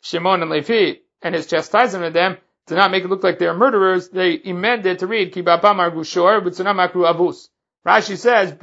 [0.00, 3.46] Shimon and Levi and his chastisement of them, to not make it look like they
[3.46, 7.48] are murderers, they amended to read Kibapam Argushor, Makru Avus.
[7.86, 8.54] Rashi says,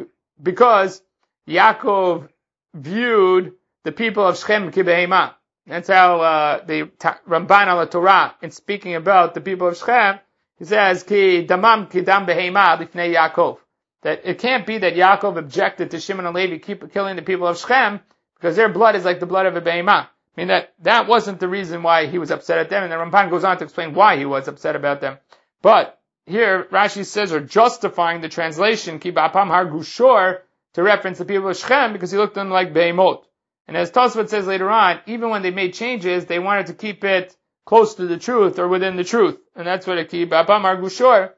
[0.41, 1.01] because
[1.47, 2.29] Yaakov
[2.73, 5.33] viewed the people of Shechem kibehema.
[5.67, 6.83] That's how uh, the
[7.27, 10.19] Ramban al Torah, in speaking about the people of Shechem,
[10.57, 13.57] he says, Ki damam kidam behema lifnei Yaakov.
[14.03, 17.47] That it can't be that Yaakov objected to Shimon and Levi keep killing the people
[17.47, 17.99] of Shechem
[18.35, 20.07] because their blood is like the blood of a behemah.
[20.39, 22.95] I mean that that wasn't the reason why he was upset at them, and the
[22.95, 25.17] Ramban goes on to explain why he was upset about them.
[25.61, 30.39] But here Rashi says, or justifying the translation, ki ba'apam har gushor,
[30.75, 33.23] to reference the people of Shechem because he looked at them like behemot.
[33.67, 37.03] And as Tosfot says later on, even when they made changes, they wanted to keep
[37.03, 39.37] it close to the truth or within the truth.
[39.57, 41.31] And that's what a ki ba'apam har gushor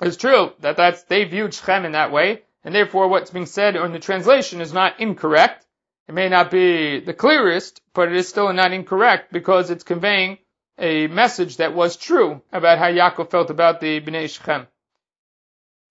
[0.00, 0.52] is true.
[0.60, 2.44] That that's, they viewed Shechem in that way.
[2.64, 5.65] And therefore what's being said in the translation is not incorrect.
[6.08, 10.38] It may not be the clearest, but it is still not incorrect because it's conveying
[10.78, 14.68] a message that was true about how Yaakov felt about the Bnei Shechem.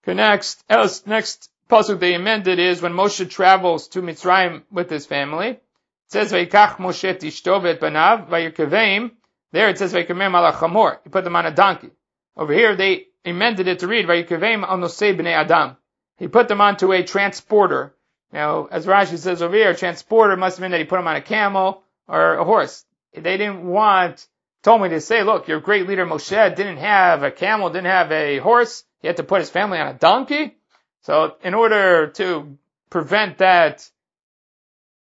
[0.02, 5.04] Okay, next, else, next pasuk they amended is when Moshe travels to Mitzrayim with his
[5.04, 5.48] family.
[5.48, 9.10] It says, "Vayikach Moshe tishto et banav vayirkeveim."
[9.50, 11.90] There it says, "Vayikemem ala chamor." He put them on a donkey.
[12.36, 15.76] Over here they amended it to read, "Vayirkeveim al nosei bnei adam."
[16.16, 17.95] He put them onto a transporter.
[18.32, 21.16] Now, as Rashi says over here, transporter must have been that he put him on
[21.16, 22.84] a camel or a horse.
[23.12, 24.26] They didn't want,
[24.62, 28.38] Talmai to say, look, your great leader Moshe didn't have a camel, didn't have a
[28.38, 28.84] horse.
[29.00, 30.56] He had to put his family on a donkey.
[31.02, 32.58] So in order to
[32.90, 33.88] prevent that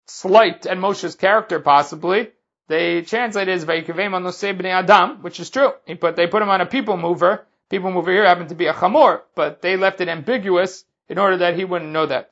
[0.06, 2.30] slight at Moshe's character possibly,
[2.68, 5.72] they translated as Vayikavim bnei Adam, which is true.
[5.86, 7.46] He put, they put him on a people mover.
[7.68, 11.38] People mover here happened to be a chamor, but they left it ambiguous in order
[11.38, 12.30] that he wouldn't know that.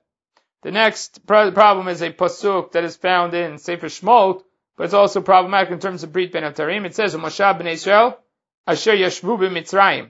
[0.65, 4.43] The next problem is a pasuk that is found in Sefer Shmot,
[4.79, 6.87] but it's also problematic in terms of Brit Ben Atarim.
[6.87, 8.19] It says, Moshe ben Israel,
[8.67, 10.09] Asher Yashvu Mitzrayim.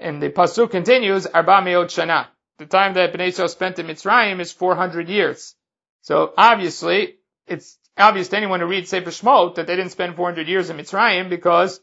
[0.00, 2.26] And the pasuk continues, Arba Meot Shana.
[2.58, 5.54] The time that Ben Israel spent in Mitzrayim is 400 years.
[6.00, 10.48] So obviously, it's obvious to anyone who reads Sefer Shmot that they didn't spend 400
[10.48, 11.80] years in Mitzrayim because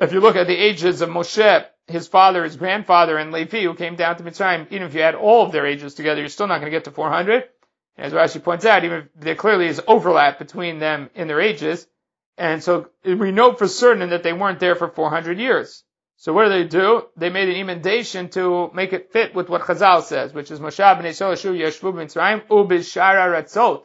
[0.00, 3.74] if you look at the ages of Moshe his father, his grandfather, and Levi, who
[3.74, 6.48] came down to Mitzrayim, even if you add all of their ages together, you're still
[6.48, 7.44] not going to get to 400.
[7.96, 11.40] And As Rashi points out, even if there clearly is overlap between them in their
[11.40, 11.86] ages.
[12.36, 15.84] And so we know for certain that they weren't there for 400 years.
[16.18, 17.06] So what do they do?
[17.16, 20.78] They made an emendation to make it fit with what Chazal says, which is Moshe
[20.78, 23.84] ben Yisrael Yeshvu Mitzrayim ubishara ratzot.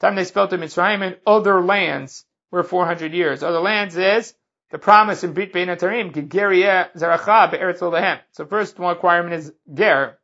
[0.00, 3.42] Time they spelt in Mitzrayim and other lands were 400 years.
[3.42, 4.34] Other lands is
[4.72, 10.18] the promise in Brit Bein Atarim, Zaracha Be'eretz So first one requirement is Ger,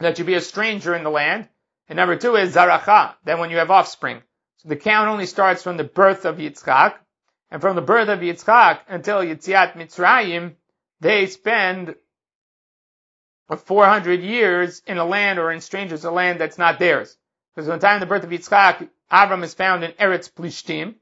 [0.00, 1.48] that you be a stranger in the land.
[1.88, 4.22] And number two is Zaracha, then when you have offspring.
[4.56, 6.94] So the count only starts from the birth of Yitzchak,
[7.48, 10.56] and from the birth of Yitzchak until Yitziat Mitzrayim,
[11.00, 11.94] they spend
[13.54, 17.16] 400 years in a land or in strangers, a land that's not theirs.
[17.54, 20.96] Because when the time of the birth of Yitzchak, Avram is found in Eretz Plishtim,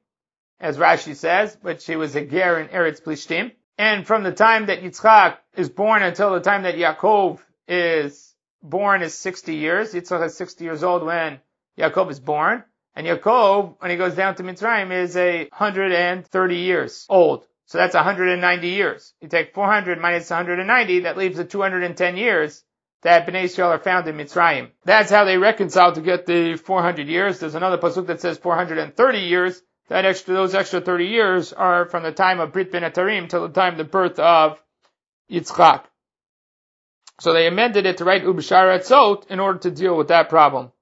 [0.64, 3.52] as Rashi says, but she was a ger in Eretz Plishtim.
[3.76, 9.02] And from the time that Yitzchak is born until the time that Yaakov is born
[9.02, 9.92] is 60 years.
[9.92, 11.40] Yitzchak is 60 years old when
[11.78, 12.64] Yaakov is born.
[12.96, 17.44] And Yaakov, when he goes down to Mitzrayim, is a 130 years old.
[17.66, 19.12] So that's 190 years.
[19.20, 22.64] You take 400 minus 190, that leaves the 210 years
[23.02, 24.70] that Bnei Israel are found in Mitzrayim.
[24.84, 27.38] That's how they reconcile to get the 400 years.
[27.38, 32.02] There's another pasuk that says 430 years, that extra, those extra 30 years are from
[32.02, 34.58] the time of Brit Ben Atarim till the time of the birth of
[35.30, 35.84] Yitzchak.
[37.20, 40.72] So they amended it to write Ubishara Etzot in order to deal with that problem.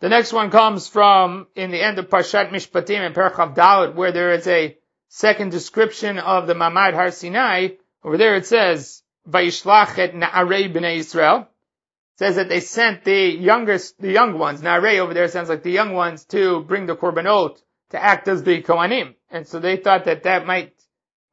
[0.00, 4.12] The next one comes from in the end of Parshat Mishpatim and Perchav Dalet, where
[4.12, 4.76] there is a
[5.08, 7.68] second description of the Mamad Har Sinai.
[8.02, 11.40] Over there it says, Vayishlach et Na'arei B'nai Israel.
[11.40, 15.62] It says that they sent the youngest, the young ones, Na'arei over there sounds like
[15.62, 19.14] the young ones to bring the Korbanot to act as the Kohanim.
[19.30, 20.74] And so they thought that that might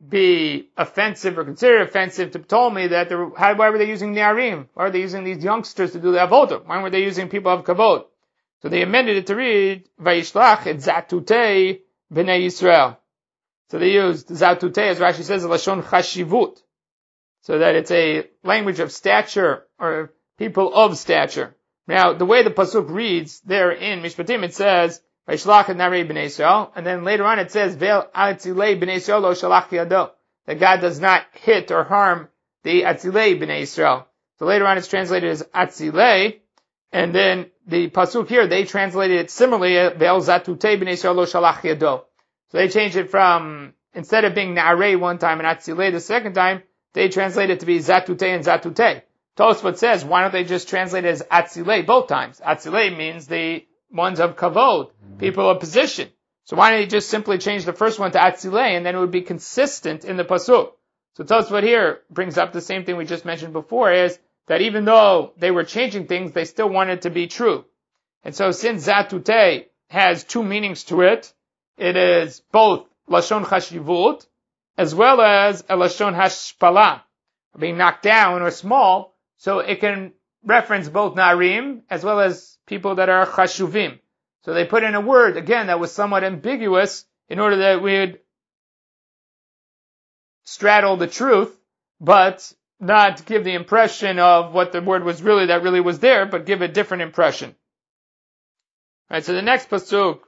[0.05, 4.67] be offensive or considered offensive to Ptolemy that there, how, why were they using Niarim?
[4.73, 6.65] Why were they using these youngsters to do the Avodah?
[6.65, 8.05] Why were they using people of Kavod?
[8.61, 11.81] So they amended it to read, Vayishlach et Zatutei
[12.13, 12.97] b'nei Yisrael.
[13.69, 16.57] So they used Zatutei, as Rashi says, Lashon Chashivut.
[17.41, 21.55] So that it's a language of stature, or people of stature.
[21.87, 27.39] Now, the way the Pasuk reads there in Mishpatim, it says, and then later on
[27.39, 30.11] it says, atzilei b'nei Yisrael lo.
[30.45, 32.29] That God does not hit or harm
[32.63, 34.05] the atzilei b'nei Yisrael.
[34.39, 36.39] So later on it's translated as Atzile,
[36.93, 42.03] and then the pasuk here, they translated it similarly, Ve'el zatute b'nei lo shalach yado.
[42.49, 46.33] So they changed it from, instead of being Na'arei one time and Atzile the second
[46.35, 46.63] time,
[46.93, 49.01] they translate it to be Zatute and Zatute.
[49.35, 52.39] Tosfot says, why don't they just translate it as Atzile both times?
[52.39, 55.17] Atzile means the ones of Kavod, mm-hmm.
[55.17, 56.09] people of position.
[56.45, 58.99] So why don't you just simply change the first one to Atzile and then it
[58.99, 60.71] would be consistent in the pasuk?
[61.15, 64.85] So Tosfot here brings up the same thing we just mentioned before is that even
[64.85, 67.65] though they were changing things, they still wanted to be true.
[68.23, 71.33] And so since Zatute has two meanings to it,
[71.77, 74.25] it is both Lashon Chashivut
[74.77, 77.01] as well as a Lashon Hashpala,
[77.57, 82.95] being knocked down or small, so it can reference both Narim as well as people
[82.95, 83.99] that are Chashuvim.
[84.43, 87.99] So they put in a word, again, that was somewhat ambiguous in order that we
[87.99, 88.19] would
[90.45, 91.57] straddle the truth,
[91.99, 96.25] but not give the impression of what the word was really that really was there,
[96.25, 97.55] but give a different impression.
[99.09, 100.19] Right, so the next pasuk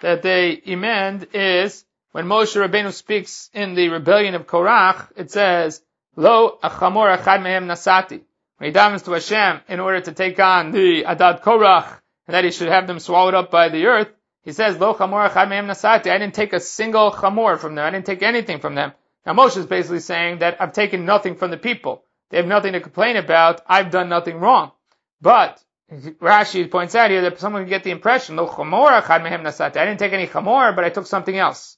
[0.00, 5.82] that they amend is when Moshe Rabbeinu speaks in the rebellion of Korach, it says,
[6.16, 8.22] Lo achamor achad mehem nasati.
[8.58, 12.44] When he davens to Hashem in order to take on the Adad Korach, and that
[12.44, 14.08] he should have them swallowed up by the earth,
[14.42, 16.10] he says, Lo chamor nasati.
[16.10, 17.86] I didn't take a single chamor from them.
[17.86, 18.92] I didn't take anything from them.
[19.24, 22.04] Now Moshe is basically saying that I've taken nothing from the people.
[22.30, 23.60] They have nothing to complain about.
[23.66, 24.72] I've done nothing wrong.
[25.20, 29.76] But Rashi points out here that someone can get the impression, no chamor nasati.
[29.76, 31.76] I didn't take any chamor, but I took something else.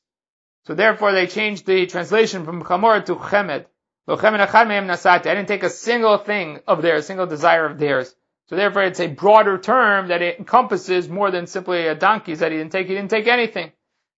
[0.66, 3.66] So therefore they changed the translation from chamor to chemed.
[4.09, 8.15] I didn't take a single thing of theirs, a single desire of theirs.
[8.49, 12.51] So therefore it's a broader term that it encompasses more than simply a donkey that
[12.51, 12.89] he didn't take.
[12.89, 13.71] He didn't take anything.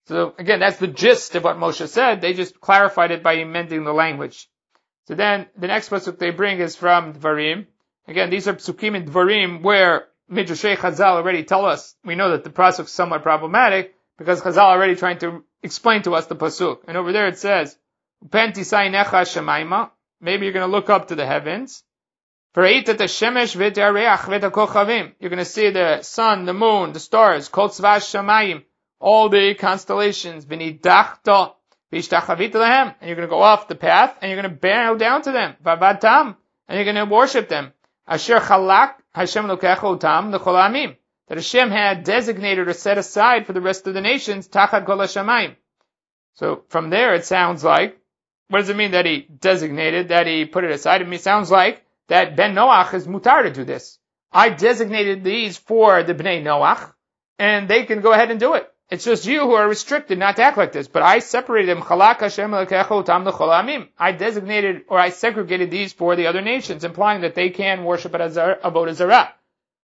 [0.07, 2.21] So again, that's the gist of what Moshe said.
[2.21, 4.49] They just clarified it by amending the language.
[5.07, 7.67] So then the next pasuk they bring is from Dvarim.
[8.09, 11.95] Again, these are psukim in Dvarim where Midrashei Chazal already tell us.
[12.05, 16.15] We know that the pasuk is somewhat problematic because Chazal already trying to explain to
[16.15, 16.79] us the pasuk.
[16.89, 17.77] And over there it says,
[20.21, 21.83] Maybe you're going to look up to the heavens.
[22.55, 22.99] You're going
[25.39, 27.49] to see the sun, the moon, the stars,
[29.01, 30.77] all the constellations, and you're
[33.17, 35.57] going to go off the path, and you're going to bow down to them,
[36.69, 37.73] and you're going to worship them.
[41.29, 44.49] That Hashem had designated or set aside for the rest of the nations.
[46.35, 47.99] So from there it sounds like,
[48.53, 51.01] what does it mean that he designated, that he put it aside?
[51.01, 53.99] It sounds like that Ben Noach is mutar to do this.
[54.31, 56.93] I designated these for the Bnei Noach,
[57.39, 58.71] and they can go ahead and do it.
[58.91, 60.87] It's just you who are restricted not to act like this.
[60.87, 61.83] But I separated them.
[63.99, 68.15] I designated or I segregated these for the other nations, implying that they can worship
[68.15, 69.33] at Avodah Zarah.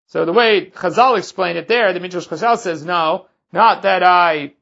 [0.09, 4.53] So the way Chazal explained it there, the Midrash Chazal says, no, not that I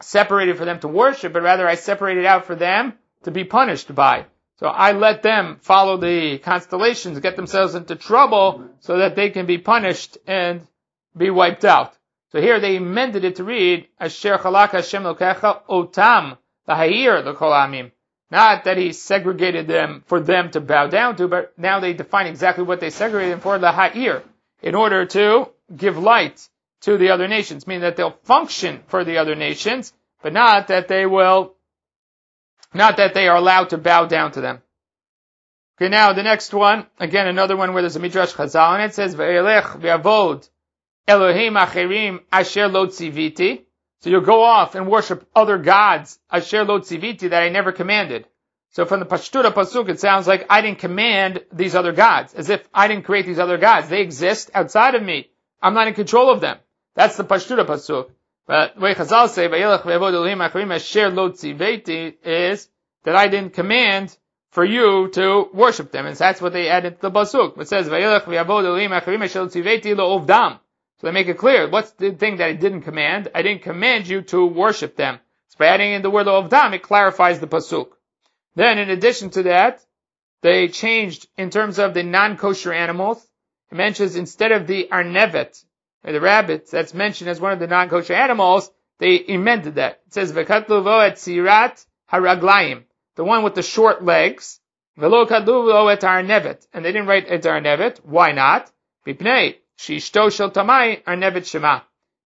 [0.00, 3.94] separated for them to worship, but rather I separated out for them to be punished
[3.94, 4.26] by.
[4.58, 9.46] So I let them follow the constellations, get themselves into trouble so that they can
[9.46, 10.66] be punished and
[11.16, 11.96] be wiped out.
[12.32, 17.34] So here they amended it to read, Asher chalak Hashem lokecha otam, the hayir, the
[17.34, 17.90] kolamim.
[18.30, 22.26] Not that he segregated them for them to bow down to, but now they define
[22.26, 24.22] exactly what they segregated them for, the ha'ir,
[24.62, 26.48] in order to give light
[26.82, 30.86] to the other nations, meaning that they'll function for the other nations, but not that
[30.86, 31.54] they will,
[32.74, 34.62] not that they are allowed to bow down to them.
[35.76, 38.94] Okay, now the next one, again another one where there's a midrash chazal and it
[38.94, 40.48] says, Ve'elech ve'avod
[41.08, 43.64] Elohim acherim asher lo tziviti.
[44.00, 48.26] So you'll go off and worship other gods, asher lo tziviti, that I never commanded.
[48.72, 52.50] So from the Pashtura Pasuk, it sounds like I didn't command these other gods, as
[52.50, 53.88] if I didn't create these other gods.
[53.88, 55.28] They exist outside of me.
[55.60, 56.58] I'm not in control of them.
[56.94, 58.10] That's the Pashtura Pasuk.
[58.46, 62.68] But the way Chazal say, asher lo tziviti, is
[63.04, 64.16] that I didn't command
[64.50, 66.06] for you to worship them.
[66.06, 67.58] And that's what they added to the Pasuk.
[67.60, 68.20] It says, Machima
[69.00, 70.58] Shaltivaiti Loovdam.
[70.98, 71.68] so they make it clear.
[71.68, 73.28] What's the thing that I didn't command?
[73.34, 75.20] I didn't command you to worship them.
[75.48, 77.90] So by adding in the word of dam, it clarifies the pasuk.
[78.56, 79.84] Then, in addition to that,
[80.42, 83.24] they changed in terms of the non-kosher animals.
[83.70, 85.64] It mentions instead of the arnevet,
[86.02, 90.00] the rabbit, that's mentioned as one of the non-kosher animals, they amended that.
[90.06, 92.84] It says v'katluvo et sirat haraglayim,
[93.16, 94.60] the one with the short legs.
[94.98, 97.98] V'lo kadluvo et arnevet, and they didn't write et arnevet.
[98.04, 98.70] Why not?
[99.06, 101.80] Bipnei Shishto shel Talmai Arnevet Shema.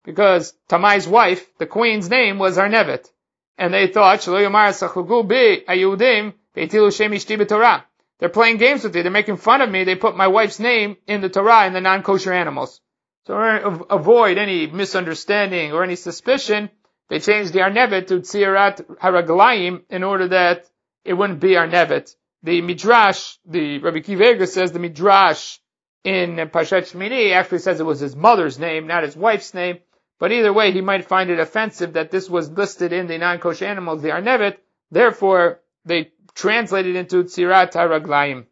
[0.04, 3.08] Because Talmai's wife, the queen's name was Arnevet.
[3.56, 7.84] And they thought, Shelo Yomar Sachugu Bi Ayudim Beitilu Shem Ishti.
[8.18, 9.02] They're playing games with you.
[9.02, 9.84] They're making fun of me.
[9.84, 12.80] They put my wife's name in the Torah in the non-kosher animals.
[13.26, 16.70] So to avoid any misunderstanding or any suspicion,
[17.08, 20.68] they changed the Arnevet to Tzirat Haraglayim in order that
[21.04, 22.14] it wouldn't be Arnevet.
[22.42, 25.58] The Midrash, the Rabbi Kiva says the Midrash
[26.04, 29.78] in Pashat Shmini actually says it was his mother's name, not his wife's name.
[30.18, 33.64] But either way, he might find it offensive that this was listed in the non-kosher
[33.64, 34.58] animals, the Arnevet.
[34.90, 38.44] Therefore, they translated it into Tzirat HaRaglayim.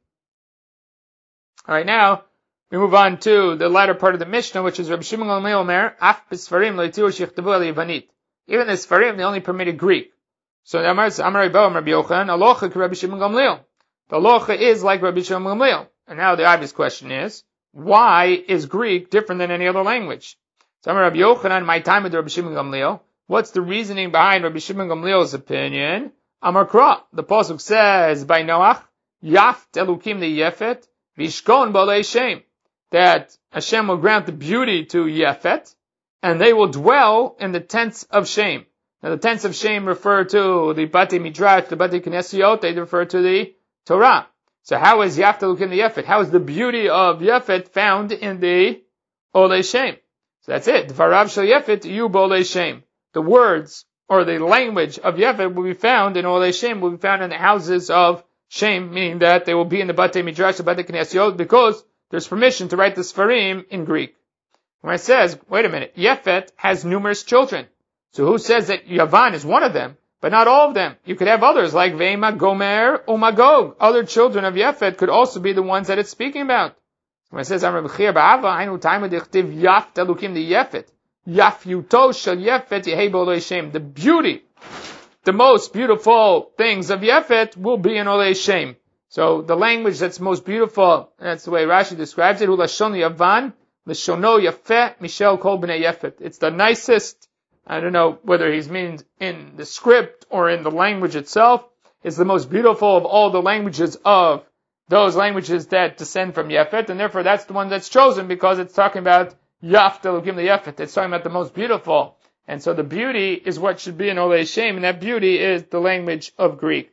[1.68, 2.24] Alright, now,
[2.72, 5.60] we move on to the latter part of the Mishnah, which is Rabbi Shimon Gamliel
[5.60, 8.02] Omer, Af b'sfarim al
[8.46, 10.10] Even the Sfarim, they only permitted Greek.
[10.64, 13.60] So the Amar Amar Rabbi Yochanan, Alocha Rabbi Shimon Gamliel.
[14.08, 15.86] The Alocha is like Rabbi Shimon Gamliel.
[16.06, 20.38] And now the obvious question is, why is Greek different than any other language?
[20.80, 23.00] So Amar Rabbi Yochanan, my time with Rabbi Shimon Gamliel.
[23.26, 26.12] What's the reasoning behind Rabbi Shimon Gamliel's opinion?
[26.40, 28.80] Amar Kra, the Pasuk says by Noach,
[29.22, 30.86] Yaf Elukim the Yefet,
[31.18, 32.42] Vishkon Balei Shem,
[32.92, 35.74] that Hashem will grant the beauty to Yefet,
[36.22, 38.66] and they will dwell in the tents of shame.
[39.02, 43.04] Now the tents of shame refer to the Bate Midrash, the Bate Knesiot, they refer
[43.06, 44.28] to the Torah.
[44.62, 46.04] So how is Yaf Elukim the Yefet?
[46.04, 48.80] How is the beauty of Yefet found in the
[49.34, 49.96] Ole Shem?
[50.42, 50.88] So that's it.
[50.90, 52.84] Varav Shel Yefet, you Bole Shem.
[53.12, 56.98] The words or the language of Yefet will be found in Ole Shem, will be
[56.98, 60.58] found in the houses of shame, meaning that they will be in the Bate Midrash,
[60.58, 61.82] the Bate Knesiot, because
[62.12, 64.14] there's permission to write the Sfarim in Greek.
[64.82, 67.66] When it says, wait a minute, Yefet has numerous children.
[68.12, 70.96] So who says that Yavan is one of them, but not all of them?
[71.06, 73.76] You could have others like Vema, Gomer, or Magog.
[73.80, 76.76] Other children of Yefet could also be the ones that it's speaking about.
[77.30, 80.88] When it says, I'm Rabbi Ba'ava, I time of the Yaf Telukim the Yefet.
[81.26, 84.44] Yafyuto shel Yefet Yehei The beauty,
[85.24, 88.76] the most beautiful things of Yefet will be in Olei Shem.
[89.12, 93.52] So the language that's most beautiful, that's the way Rashi describes it, Yavan,
[93.86, 96.14] Yafet, Michel Kol B'nei.
[96.18, 97.28] It's the nicest,
[97.66, 101.62] I don't know whether he's means in the script or in the language itself,
[102.02, 104.46] it's the most beautiful of all the languages of
[104.88, 108.72] those languages that descend from Yefet, and therefore that's the one that's chosen because it's
[108.72, 110.80] talking about Yaf Delukim the Yefet.
[110.80, 112.16] It's talking about the most beautiful.
[112.48, 115.64] And so the beauty is what should be in Ole Shem, and that beauty is
[115.64, 116.91] the language of Greek.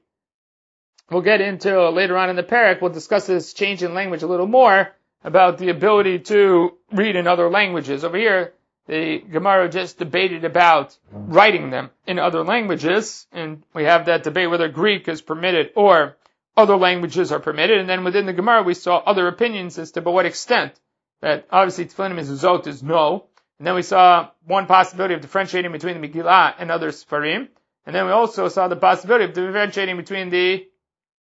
[1.12, 4.28] We'll get into later on in the parak, we'll discuss this change in language a
[4.28, 4.90] little more
[5.24, 8.04] about the ability to read in other languages.
[8.04, 8.54] Over here,
[8.88, 14.50] the Gemara just debated about writing them in other languages, and we have that debate
[14.50, 16.16] whether Greek is permitted or
[16.56, 17.80] other languages are permitted.
[17.80, 20.74] And then within the Gemara, we saw other opinions as to by what extent
[21.22, 23.26] that obviously tefillin mezuzot is no.
[23.58, 27.50] And then we saw one possibility of differentiating between the Megillah and other Sfarim.
[27.86, 30.68] And then we also saw the possibility of differentiating between the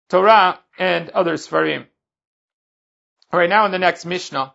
[0.10, 1.86] Torah and other Sfarim.
[3.32, 4.53] Alright, now in the next Mishnah.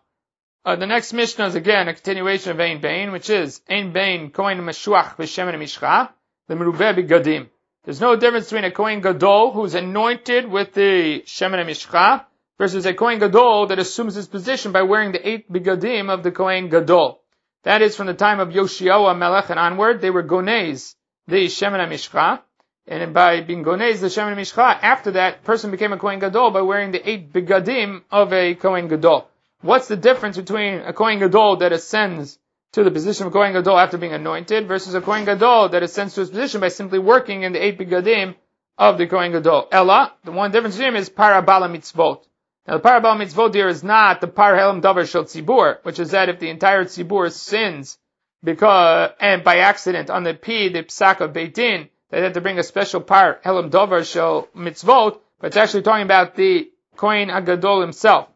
[0.65, 4.31] Uh, the next Mishnah is again a continuation of Ein Bain, which is Ein Bain
[4.31, 6.09] Kohen Meshuach B'Shem Mishcha,
[6.47, 7.47] the Merubeh Begadim.
[7.85, 12.25] There's no difference between a Kohen Gadol who's anointed with the Shemen Mishcha
[12.57, 16.31] versus a Kohen Gadol that assumes his position by wearing the eight bigadim of the
[16.31, 17.21] Kohen Gadol.
[17.63, 20.95] That is from the time of Yoshiyahu Melech and onward, they were Gonez,
[21.27, 22.41] the Shemen Mishcha,
[22.87, 26.61] and by being Gonez, the Shemen Mishcha, after that, person became a Kohen Gadol by
[26.61, 29.27] wearing the eight bigadim of a Kohen Gadol.
[29.61, 32.37] What's the difference between a Kohen Gadol that ascends
[32.73, 36.13] to the position of Kohen Gadol after being anointed versus a Kohen Gadol that ascends
[36.13, 38.35] to his position by simply working in the eight bigadim
[38.77, 39.67] of the Kohen Gadol?
[39.71, 42.23] Ella, the one difference between them is parabala mitzvot.
[42.67, 46.11] Now the parabal mitzvot here is not the par helam davar shel tzibur, which is
[46.11, 47.97] that if the entire tzibur sins
[48.43, 52.59] because and by accident on the p the psak of beitin, they have to bring
[52.59, 57.81] a special par helam davar shel mitzvot, but it's actually talking about the kohen agadol
[57.81, 58.29] himself.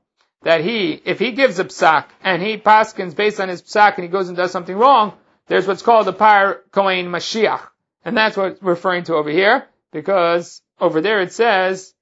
[0.44, 4.04] That he, if he gives a psak and he paskins based on his psak and
[4.04, 5.14] he goes and does something wrong,
[5.48, 7.62] there's what's called the par kohen mashiach,
[8.06, 11.94] and that's what it's referring to over here because over there it says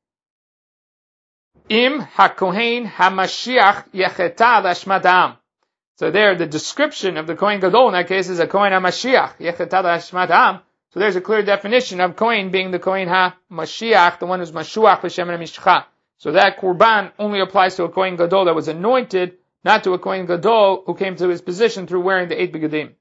[1.70, 5.38] Im HaKohen HaMashiach Yecheta Lashmadam.
[5.97, 9.38] So there, the description of the Kohen Gadol in that case is a Kohen HaMashiach
[9.38, 10.61] Yecheta Lashmadam.
[10.97, 15.01] So there's a clear definition of Kohen being the Kohen HaMashiach, the one who's Mashuach
[15.01, 15.85] V'Shem Mishcha.
[16.17, 19.99] So that Kurban only applies to a Kohen Gadol that was anointed, not to a
[19.99, 22.95] Kohen Gadol who came to his position through wearing the eight begadim.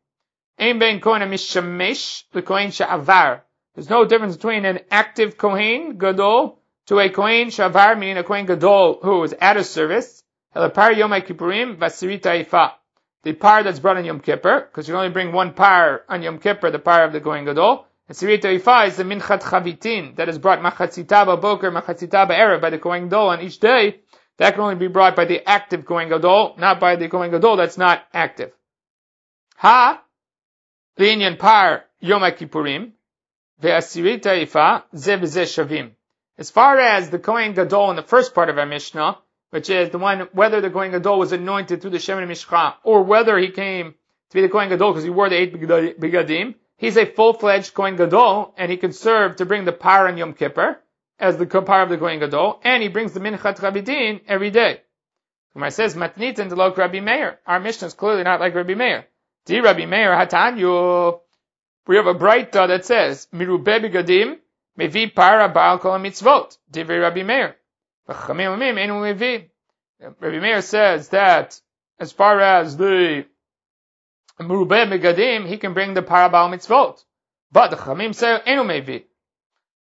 [0.59, 3.41] Ein ben Kohen HaMishamesh, the Kohen Sha'avar.
[3.75, 8.45] There's no difference between an active Kohen Gadol to a Kohen Shavar, meaning a Kohen
[8.45, 10.23] Gadol who is at a service,
[10.53, 12.73] par Yom Kippurim Vasirita Ifa.
[13.27, 16.39] The par that's brought on Yom Kippur, because you only bring one par on Yom
[16.39, 20.39] Kippur, the par of the Kohen Gadol, Asirita Ifa is the Minchat Chavitin that is
[20.39, 23.99] brought Machatzitaba Boker, Machatzitaba Erev by the Kohen Gadol on each day.
[24.37, 27.57] That can only be brought by the active Kohen Gadol, not by the Kohen Gadol
[27.57, 28.53] that's not active.
[29.57, 30.01] Ha,
[30.97, 32.93] Linyan Par Yom Kippurim,
[33.61, 35.91] Ve'asirita Ifa, Zev Shavim.
[36.39, 39.19] As far as the Kohen Gadol in the first part of our Mishnah,
[39.51, 43.03] which is the one whether the Kohen Gadol was anointed through the Shemin Mishcha, or
[43.03, 43.95] whether he came
[44.31, 47.97] to be the Kohen Gadol because he wore the eight Bigadim, he's a full-fledged Kohen
[47.97, 50.79] Gadol, and he can serve to bring the Par and Yom Kippur,
[51.19, 54.81] as the Par of the Kohen Gadol, and he brings the Minchat Chabidin every day.
[55.55, 57.39] Gemara says, Matnit and Delok Rabbi Meir.
[57.47, 59.07] Our Mishnah is clearly not like Rabbi Meir.
[59.47, 61.19] Di Rabbi Meir Hatanyu.
[61.87, 64.39] We have a bright that says, Mirube Bigadim,
[64.79, 66.59] Mevi para baal kol mitzvot.
[66.71, 67.57] Divrei Rabbi Meir.
[68.09, 69.49] Rabbi
[70.21, 71.61] Meir says that
[71.99, 73.27] as far as the
[74.39, 77.03] Merube Megadim, he can bring the para baal mitzvot.
[77.51, 79.05] But the Chamim say enu mevi.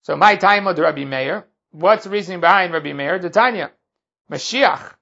[0.02, 1.46] So my time with Rabbi Meir.
[1.72, 3.18] What's the reasoning behind Rabbi Meir?
[3.18, 3.72] The Tanya.
[4.30, 4.94] Mashiach.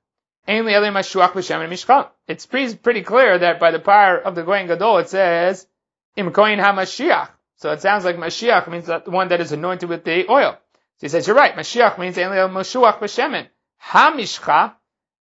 [2.27, 5.69] It's pretty clear that by the power of the Kohen Gadol it says,
[6.17, 7.29] Im Kohen HaMashiach.
[7.57, 10.59] So it sounds like Mashiach means that the one that is anointed with the oil.
[11.03, 13.49] So he says, you're right, Mashiach means Elil Mashuach B'Shemen.
[13.91, 14.73] HaMishcha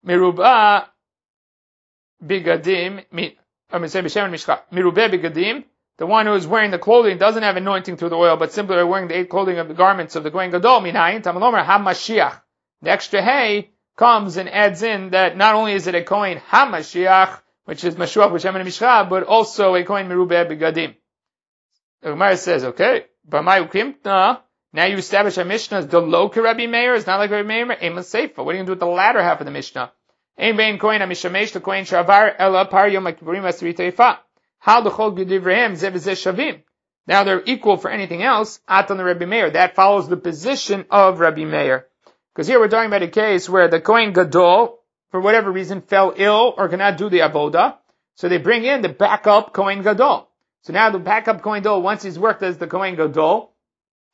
[0.06, 0.84] Miruba
[2.22, 3.02] Bigadim,
[3.70, 5.64] I'm say B'Shemen Mishcha, Mirube Bigadim,
[5.96, 8.76] the one who is wearing the clothing doesn't have anointing through the oil, but simply
[8.76, 12.42] are wearing the eight clothing of the garments of the Kohen Gadol, Minayin, Tamalomer, HaMashiach.
[12.82, 17.40] The extra hay comes and adds in that not only is it a Kohen HaMashiach,
[17.64, 20.94] which is Mashuach B'Shemen Mishcha, but also a Kohen Mirube Bigadim.
[22.02, 24.40] The Gemara says, okay, but my ukimta,
[24.72, 28.00] now you establish a Mishnah the low Rabbi Meir, is not like Rabbi Meir, Ema
[28.00, 28.44] Seifa.
[28.44, 29.92] What are you going to do with the latter half of the Mishnah?
[30.38, 32.36] Koinamishamesh the koin shavar.
[34.58, 36.62] How zev shavim.
[37.06, 38.60] Now they're equal for anything else.
[38.68, 39.50] Atan the Rabbi Meir.
[39.50, 41.86] That follows the position of Rabbi Meir.
[42.32, 44.78] Because here we're talking about a case where the kohen gadol,
[45.10, 47.76] for whatever reason, fell ill or cannot do the avoda.
[48.14, 50.30] So they bring in the backup kohen gadol.
[50.62, 53.52] So now the backup Kohen Gadol, once he's worked as the Kohen Gadol,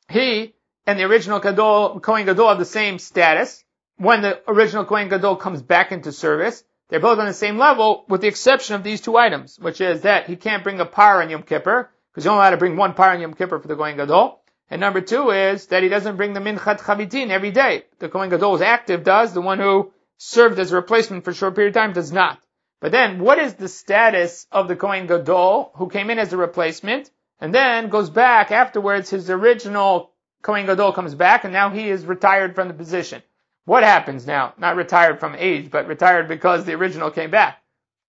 [0.08, 0.54] he
[0.86, 3.64] and the original Gadol, Kohen Gadol have the same status.
[3.96, 8.04] When the original Kohen Gadol comes back into service, they're both on the same level,
[8.08, 11.22] with the exception of these two items, which is that he can't bring a par
[11.22, 13.68] on Yom Kippur, because you only allowed to bring one par on Yom Kippur for
[13.68, 14.40] the Kohen Gadol.
[14.70, 17.84] And number two is that he doesn't bring the Minchat Chavitin every day.
[17.98, 19.32] The Kohen Gadol is active, does.
[19.32, 22.38] The one who served as a replacement for a short period of time does not.
[22.80, 26.36] But then, what is the status of the Kohen Gadol who came in as a
[26.36, 27.10] replacement
[27.40, 29.10] and then goes back afterwards?
[29.10, 30.10] His original
[30.42, 33.22] Kohen Gadol comes back and now he is retired from the position.
[33.64, 34.54] What happens now?
[34.58, 37.62] Not retired from age, but retired because the original came back.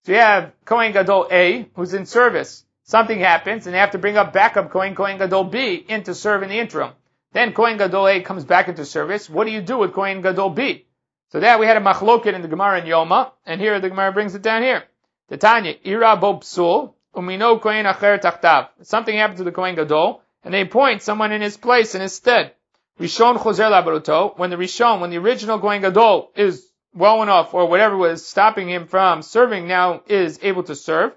[0.05, 2.63] So you have Kohen Gadol A who's in service.
[2.83, 6.13] Something happens and they have to bring up backup Kohen Kohen Gadol B in to
[6.13, 6.93] serve in the interim.
[7.33, 9.29] Then Kohen Gadol A comes back into service.
[9.29, 10.85] What do you do with Kohen Gadol B?
[11.29, 14.13] So that we had a machloket in the Gemara in Yoma, and here the Gemara
[14.13, 14.83] brings it down here.
[15.27, 18.69] The Tanya, Ira bo psul, umino kohen acher tachtav.
[18.83, 22.15] Something happened to the Kohen Gadol, and they appoint someone in his place, in his
[22.15, 22.53] stead.
[22.99, 27.67] Rishon choser labaruto, when the Rishon, when the original Kohen Gadol is well enough, or
[27.67, 31.13] whatever was stopping him from serving now is able to serve.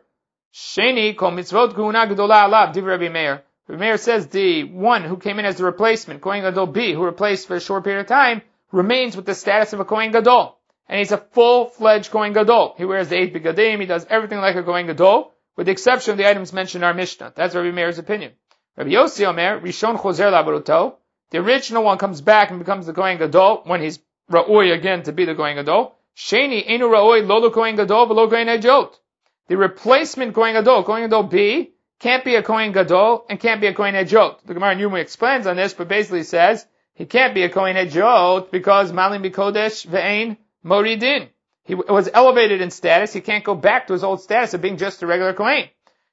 [0.52, 3.42] Sheni kol mitzvot kuhuna gedola alav, div Rabbi Meir.
[3.68, 7.04] Rabbi Meir says the one who came in as the replacement, Kohen Gadol B, who
[7.04, 8.42] replaced for a short period of time,
[8.72, 10.56] remains with the status of a Kohen Gadol.
[10.88, 12.74] And he's a full-fledged Kohen Gadol.
[12.76, 16.12] He wears the eight begadim, he does everything like a Kohen Gadol, with the exception
[16.12, 17.32] of the items mentioned in our Mishnah.
[17.36, 18.32] That's Rabbi Meir's opinion.
[18.76, 20.94] Rabbi Yossi Omer, Rishon Choser Labaruto,
[21.30, 23.98] the original one comes back and becomes the Kohen Gadol, when he's
[24.30, 25.96] Ra'oi again to be the Kohen Gadol.
[26.16, 28.94] Sheni Enu Ra'oi Lolo Kohen Gadol V'lo Kohen Ejot.
[29.48, 33.66] The replacement Kohen Gadol, Kohen Gadol B, can't be a Kohen Gadol and can't be
[33.66, 34.42] a Kohen Ejot.
[34.44, 36.66] The Gemara in Yuma explains on this, but basically says
[37.00, 41.28] he can't be a Kohen Hedjot because Malim Bikodesh Ve'ain Moridin.
[41.64, 43.12] He was elevated in status.
[43.12, 45.68] He can't go back to his old status of being just a regular Kohen.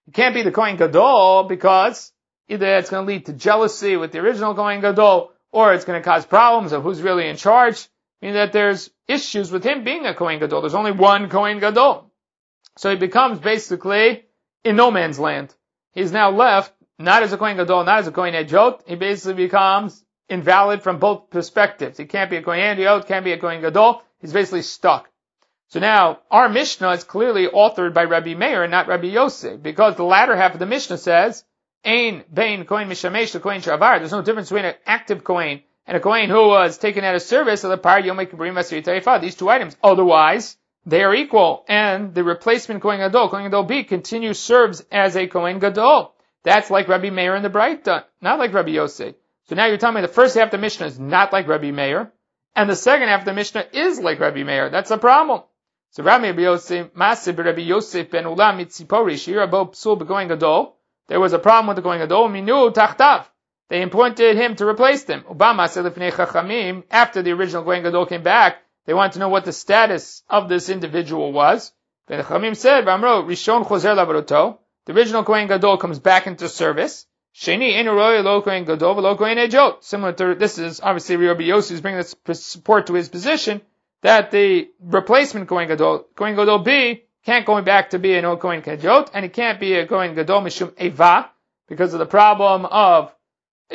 [0.05, 2.11] He can't be the Kohen Gadol because
[2.47, 6.01] either it's going to lead to jealousy with the original Kohen Gadol or it's going
[6.01, 7.87] to cause problems of who's really in charge.
[8.21, 10.61] Meaning that there's issues with him being a Kohen Gadol.
[10.61, 12.11] There's only one Kohen Gadol.
[12.77, 14.25] So he becomes basically
[14.63, 15.53] in no man's land.
[15.93, 18.87] He's now left not as a Kohen Gadol, not as a Kohen Hedjot.
[18.87, 21.97] He basically becomes invalid from both perspectives.
[21.97, 24.01] He can't be a Kohen Diot, can't be a Kohen Gadol.
[24.19, 25.09] He's basically stuck.
[25.69, 29.95] So now, our Mishnah is clearly authored by Rabbi Meir and not Rabbi Yosef, because
[29.95, 31.43] the latter half of the Mishnah says,
[31.85, 33.99] Ein Bain Kohen Mishamesh the Kohen Shavar.
[33.99, 37.21] There's no difference between an active Kohen and a Kohen who was taken out of
[37.21, 39.75] service of the Par Yom Kippurim These two items.
[39.83, 40.55] Otherwise,
[40.85, 45.27] they are equal, and the replacement Kohen Gadol, Kohen Gadol B, continues serves as a
[45.27, 46.13] Kohen Gadol.
[46.43, 49.15] That's like Rabbi Meir in the Breita, not like Rabbi Yosef.
[49.49, 51.71] So now you're telling me the first half of the Mishnah is not like Rabbi
[51.71, 52.09] Meir,
[52.55, 54.69] and the second half of the Mishnah is like Rabbi Meir.
[54.69, 55.41] That's a problem.
[55.97, 60.75] So Rabbi Yosef, Masib Rabbi Yosef ben Ulam Mitzipori, Shir Abo Psul Begoin Gadol.
[61.07, 63.25] There was a problem with the Kohen Gadol, Minu Tachtav.
[63.69, 65.23] They appointed him to replace them.
[65.23, 69.45] Obama said Chachamim, after the original Kohen Gadol came back, they wanted to know what
[69.45, 71.73] the status of this individual was.
[72.05, 74.59] The Chachamim said, Vamro, Rishon Choser Lavaroto.
[74.85, 77.07] The original Kohen Gadol comes back into service.
[77.33, 79.83] Sheni Enuroy Lo Kohen Gadol Lo Kohen Ejot.
[79.83, 83.63] Similar to, this is obviously Rabbi Yossi is bringing this support to his position
[84.01, 88.39] that the replacement Kohen Gadol, Kohen Gadol B, can't go back to be an old
[88.39, 91.29] Kohen Ejot, and he can't be a Kohen Gadol Mishum Eva,
[91.67, 93.13] because of the problem of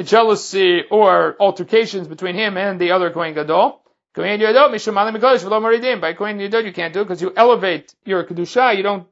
[0.03, 3.83] jealousy or altercations between him and the other Kohen Gadol.
[4.15, 6.01] Kohen Yodot Mishum Alim V'lo Moridim.
[6.01, 9.07] By Kohen Yodot you can't do it because you elevate your Kedusha, you don't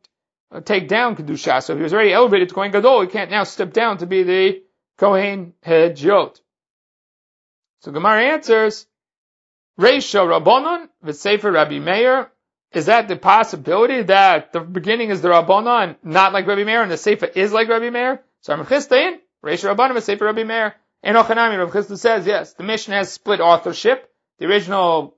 [0.51, 1.63] uh, take down Kedusha.
[1.63, 4.07] So if he was already elevated to Kohen Gadol, he can't now step down to
[4.07, 4.63] be the
[4.99, 6.41] Kohen Hedjot.
[7.81, 8.87] So Gemara answers,
[9.81, 12.31] Reisha Rabbanon, V'Sefer Rabbi Meir,
[12.73, 16.91] is that the possibility that the beginning is the Rabbanon, not like Rabbi Meir, and
[16.91, 18.23] the Sefer is like Rabbi Meir?
[18.43, 20.75] So I'm Chistayin, Reish Rabbanim and Sefer Rabbi Meir.
[21.03, 24.13] And Ochanami, Rav Chisda says, yes, the mission has split authorship.
[24.39, 25.17] The original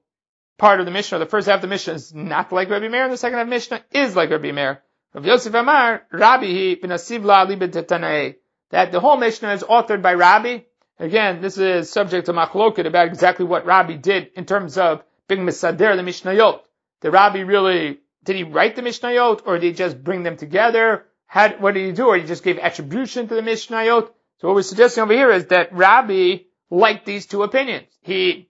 [0.58, 2.86] part of the mission, or the first half of the Mishnah is not like Rabbi
[2.86, 4.80] Meir, and the second half of the Mishnah is like Rabbi Meir.
[5.12, 8.36] Rav Yosef Amar, Rabbi he b'nasiv la'ali b'tetanae.
[8.70, 10.60] That the whole Mishnah is authored by Rabbi.
[11.02, 15.40] Again, this is subject to machloket about exactly what Rabbi did in terms of being
[15.40, 16.60] misader the Mishnayot.
[17.00, 21.06] Did Rabbi really, did he write the Mishnayot, or did he just bring them together?
[21.26, 22.06] How, what did he do?
[22.06, 24.10] Or he just gave attribution to the Mishnayot?
[24.38, 27.88] So what we're suggesting over here is that Rabbi liked these two opinions.
[28.02, 28.48] He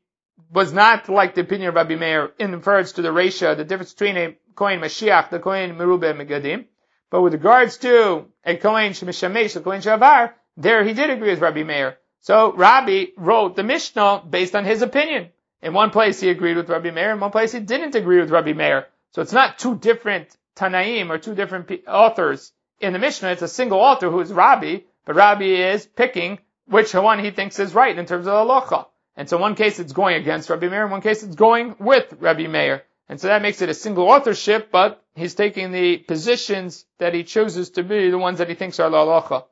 [0.51, 3.95] was not like the opinion of Rabbi Meir in regards to the ratio, the difference
[3.95, 6.67] between a Kohen Mashiach, the Kohen Merube Megadim.
[7.09, 11.41] But with regards to a Kohen Shemishamesh, the Kohen Shavar, there he did agree with
[11.41, 11.97] Rabbi Meir.
[12.23, 15.29] So Rabbi wrote the Mishnah based on his opinion.
[15.61, 18.31] In one place he agreed with Rabbi Meir, in one place he didn't agree with
[18.31, 18.87] Rabbi Meir.
[19.11, 22.53] So it's not two different Tanaim or two different authors
[22.83, 26.93] in the Mishnah, it's a single author who is Rabbi, but Rabbi is picking which
[26.93, 28.87] one he thinks is right in terms of halacha.
[29.17, 31.77] And so in one case it's going against Rabbi Meir, in one case it's going
[31.79, 32.83] with Rabbi Meir.
[33.09, 37.23] And so that makes it a single authorship, but he's taking the positions that he
[37.23, 39.45] chooses to be the ones that he thinks are halacha.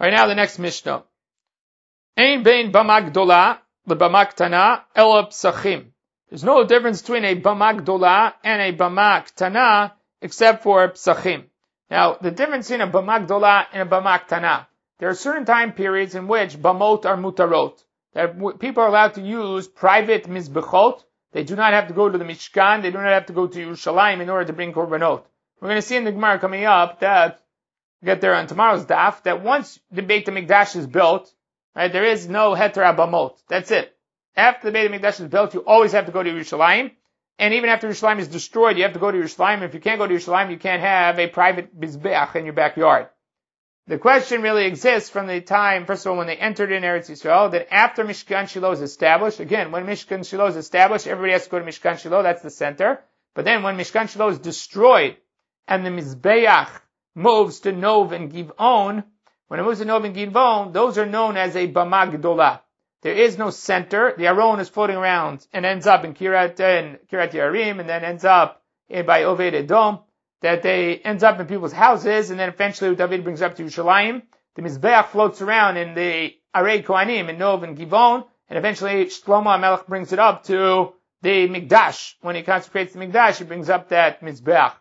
[0.00, 1.04] Alright, now the next Mishnah.
[2.16, 5.92] Ein bein bamagdola lebamak ela psachim.
[6.28, 11.44] There's no difference between a bamagdola and a bamak except for psachim.
[11.92, 14.66] Now, the difference in a bama gdola and a bama.
[14.98, 17.84] There are certain time periods in which bamot are mutarot.
[18.14, 21.04] That people are allowed to use private mizbechot.
[21.32, 22.80] They do not have to go to the Mishkan.
[22.80, 25.24] They do not have to go to Yerushalayim in order to bring korbanot.
[25.60, 27.42] We're going to see in the Gemara coming up that
[28.04, 31.32] get there on tomorrow's daf that once the Beit Hamikdash is built,
[31.74, 33.36] right, there is no heter abamot.
[33.48, 33.96] That's it.
[34.36, 36.92] After the Beit Hamikdash is built, you always have to go to Yerushalayim.
[37.38, 39.62] And even after Yerushalayim is destroyed, you have to go to Yerushalayim.
[39.62, 43.08] If you can't go to Yerushalayim, you can't have a private mizbeach in your backyard.
[43.88, 47.10] The question really exists from the time, first of all, when they entered in Eretz
[47.10, 51.44] Yisrael, that after Mishkan Shiloh is established, again, when Mishkan Shiloh is established, everybody has
[51.44, 53.02] to go to Mishkan Shiloh, that's the center.
[53.34, 55.16] But then when Mishkan Shiloh is destroyed,
[55.66, 56.70] and the Mizbeach
[57.14, 59.04] moves to Nov and Givon,
[59.48, 62.60] when it moves to Nov and Givon, those are known as a Bamagdolah.
[63.02, 64.14] There is no center.
[64.16, 68.04] The Aron is floating around and ends up in Kirat, in Kiryat Yearim and then
[68.04, 69.98] ends up in, by Oved Edom.
[70.40, 74.22] That they ends up in people's houses and then eventually David brings up to Yerushalayim.
[74.54, 79.56] The Mizbeach floats around in the Arei Kohanim in Nov and Givon and eventually Shlomo
[79.56, 82.14] HaMelech brings it up to the Mikdash.
[82.22, 84.72] When he consecrates the Mikdash, he brings up that Mizbeach.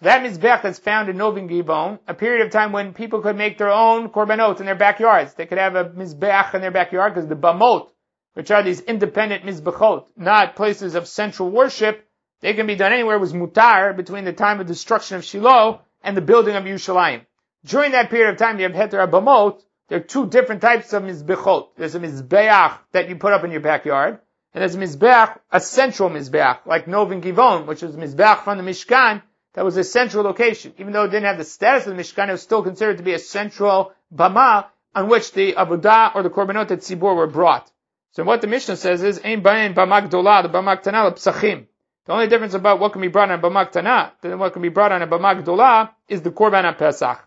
[0.00, 3.58] That mizbech that's found in Novin Gibon, a period of time when people could make
[3.58, 5.34] their own korbanot in their backyards.
[5.34, 7.88] They could have a mizbech in their backyard because the bamot,
[8.34, 12.06] which are these independent mizbechot, not places of central worship,
[12.40, 16.16] they can be done anywhere, was mutar between the time of destruction of Shiloh and
[16.16, 17.22] the building of Yerushalayim.
[17.64, 19.62] During that period of time, you have heter bamot.
[19.88, 21.68] There are two different types of mizbechot.
[21.76, 24.18] There's a mizbeach that you put up in your backyard,
[24.52, 28.64] and there's a mizbeach, a central mizbeach, like Novin Givon, which is mizbeach from the
[28.64, 29.22] Mishkan,
[29.54, 30.74] that was a central location.
[30.78, 33.02] Even though it didn't have the status of the Mishkan, it was still considered to
[33.02, 37.70] be a central bama on which the Abudah or the Korbanot at Tzibur were brought.
[38.12, 41.66] So what the Mishnah says is, Ein bayin bamak dola, the bamak tana, psachim.
[42.06, 44.62] The only difference about what can be brought on a bamak tana than what can
[44.62, 47.26] be brought on a bamak dola is the Korban Pesach.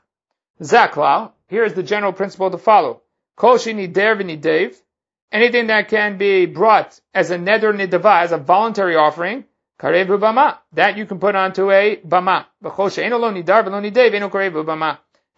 [0.62, 3.02] Zaklal, here is the general principle to follow.
[3.36, 4.76] Kol shini der v'nidev,
[5.32, 9.46] anything that can be brought as a neder nidava, as a voluntary offering,
[9.80, 10.58] Karev bama.
[10.74, 12.46] That you can put onto a bama.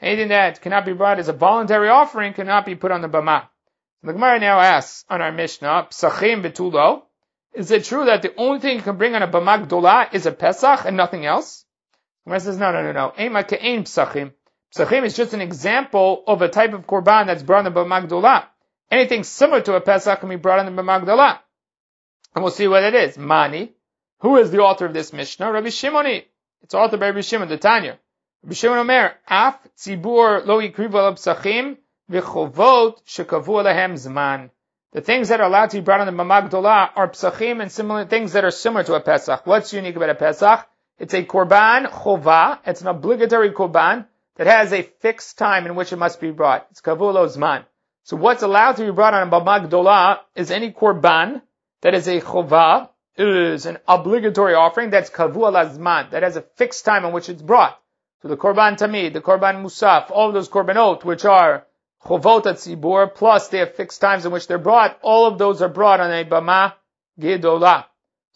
[0.02, 3.48] Anything that cannot be brought as a voluntary offering cannot be put on the bama.
[4.02, 7.02] The Gemara now asks on our Mishnah, Psachim betulo,
[7.54, 10.26] is it true that the only thing you can bring on a bama gdola is
[10.26, 11.66] a Pesach and nothing else?
[12.24, 13.14] The Gemara says, no, no, no, no.
[13.20, 14.32] Ema ke'ein psachim.
[14.74, 18.08] Psachim is just an example of a type of korban that's brought on the bama
[18.08, 18.46] gdola.
[18.90, 21.40] Anything similar to a Pesach can be brought on the bama gdola.
[22.36, 23.18] And we'll see what it is.
[23.18, 23.74] Mani.
[24.22, 25.51] Who is the author of this Mishnah?
[25.51, 26.26] Rabbi Shimoni.
[26.61, 27.97] It's authored by Rabbi Shimon, the Tanya.
[28.43, 31.78] Rabbi Shimon Omer, Af tzibur lo yikrivu al psachim
[32.11, 33.63] v'chovot shekavu
[33.97, 34.49] zman.
[34.91, 38.05] The things that are allowed to be brought on the Mamagdolah are psachim and similar
[38.05, 39.47] things that are similar to a Pesach.
[39.47, 40.67] What's unique about a Pesach?
[40.97, 42.59] It's a korban chova.
[42.65, 44.05] It's an obligatory korban
[44.36, 46.67] that has a fixed time in which it must be brought.
[46.72, 47.63] It's kavulo zman.
[48.03, 51.41] So what's allowed to be brought on a Mamagdolah is any korban
[51.82, 52.89] that is a chova,
[53.28, 57.30] is an obligatory offering that's kavu al azman, that has a fixed time in which
[57.30, 57.80] it's brought.
[58.22, 61.65] So the Korban Tamid, the Korban Musaf, all of those Korbanot, which are
[62.03, 65.70] Chovot Tzibur, plus they have fixed times in which they're brought, all of those are
[65.70, 66.74] brought on a Bama
[67.20, 67.86] Gedolah.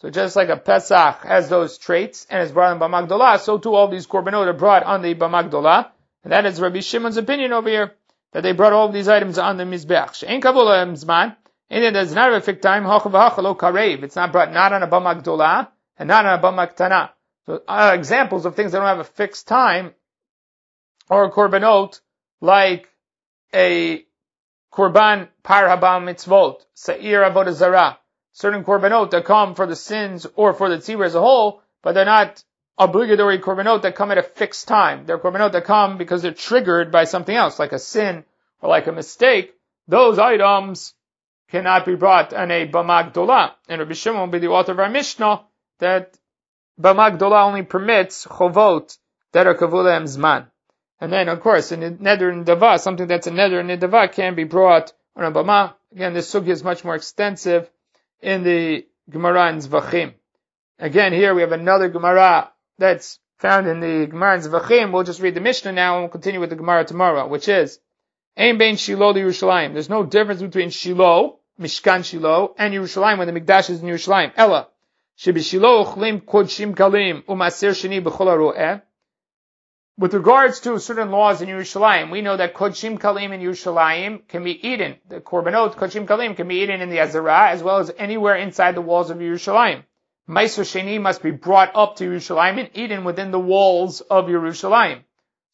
[0.00, 3.58] So just like a Pesach has those traits and is brought on Bama Gdolah, so
[3.58, 5.90] too all these Korbanot are brought on the Bama Gdolah.
[6.24, 7.94] And that is Rabbi Shimon's opinion over here,
[8.32, 10.14] that they brought all these items on the Mizbech.
[10.14, 11.36] She'en Kabula Zman,
[11.70, 15.68] and it does not a fixed time, It's not brought not on a Bama Gdolah,
[15.96, 17.10] and not on a Bama Ktana.
[17.46, 19.92] So uh, examples of things that don't have a fixed time
[21.10, 22.00] or a korbanot
[22.40, 22.88] like
[23.52, 24.04] a
[24.72, 27.98] korban par habam mitzvot, sa'ir avodah zarah,
[28.32, 31.92] certain korbanot that come for the sins or for the tzibur as a whole, but
[31.92, 32.42] they're not
[32.78, 35.06] obligatory korbanot that come at a fixed time.
[35.06, 38.24] They're korbanot that come because they're triggered by something else, like a sin
[38.60, 39.54] or like a mistake.
[39.86, 40.94] Those items
[41.54, 43.52] cannot be brought on a bamag dolah.
[43.68, 45.42] And Rabbi Shimon will be the author of our Mishnah
[45.78, 46.18] that
[46.80, 48.98] Bamagdola only permits chovot
[49.32, 50.46] that are kavulem zman.
[51.00, 54.34] And then, of course, in neder and dava, something that's a neder and dava can
[54.34, 55.74] be brought on a bama.
[55.92, 57.70] Again, this sugi is much more extensive
[58.20, 60.14] in the Gemara in Zvachim.
[60.78, 64.92] Again, here we have another Gemara that's found in the Gemara in Zvachim.
[64.92, 67.78] We'll just read the Mishnah now and we'll continue with the Gemara tomorrow, which is,
[68.36, 69.74] Ein bein Shiloh to Yerushalayim.
[69.74, 74.32] There's no difference between Shiloh, Mishkan Shiloh, and Yerushalayim when the Mikdash is in Yerushalayim.
[74.36, 74.68] Ella.
[79.96, 84.42] With regards to certain laws in Yerushalayim, we know that kodshim kalim in Yerushalayim can
[84.42, 84.96] be eaten.
[85.08, 88.74] The korbanot kodshim kalim can be eaten in the Azara as well as anywhere inside
[88.74, 89.84] the walls of Yerushalayim.
[90.28, 95.04] Meiser sheni must be brought up to Yerushalayim and eaten within the walls of Yerushalayim.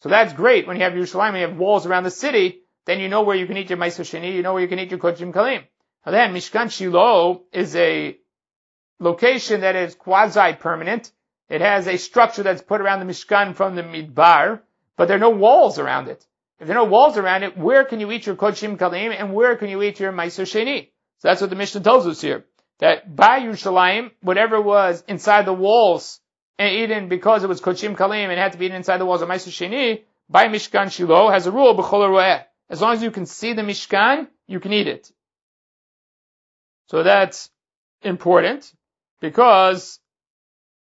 [0.01, 0.67] So that's great.
[0.67, 3.37] When you have Yerushalayim, and you have walls around the city, then you know where
[3.37, 5.65] you can eat your Meiser sheni, you know where you can eat your kodshim kalim.
[6.05, 8.17] Then, Mishkan Shiloh is a
[8.99, 11.13] location that is quasi-permanent.
[11.49, 14.61] It has a structure that's put around the Mishkan from the Midbar,
[14.97, 16.25] but there are no walls around it.
[16.59, 19.35] If there are no walls around it, where can you eat your Kodshim Kalim and
[19.35, 20.89] where can you eat your Meiser Sheni?
[21.19, 22.45] So that's what the Mishnah tells us here.
[22.79, 26.21] That by Yerushalayim, whatever was inside the walls
[26.59, 29.23] and eaten because it was Kodshim Kalim and had to be eaten inside the walls
[29.23, 33.27] of Meiser Sheni, by Mishkan Shiloh has a rule, B'chol As long as you can
[33.27, 35.11] see the Mishkan, you can eat it.
[36.91, 37.49] So that's
[38.03, 38.73] important
[39.21, 40.01] because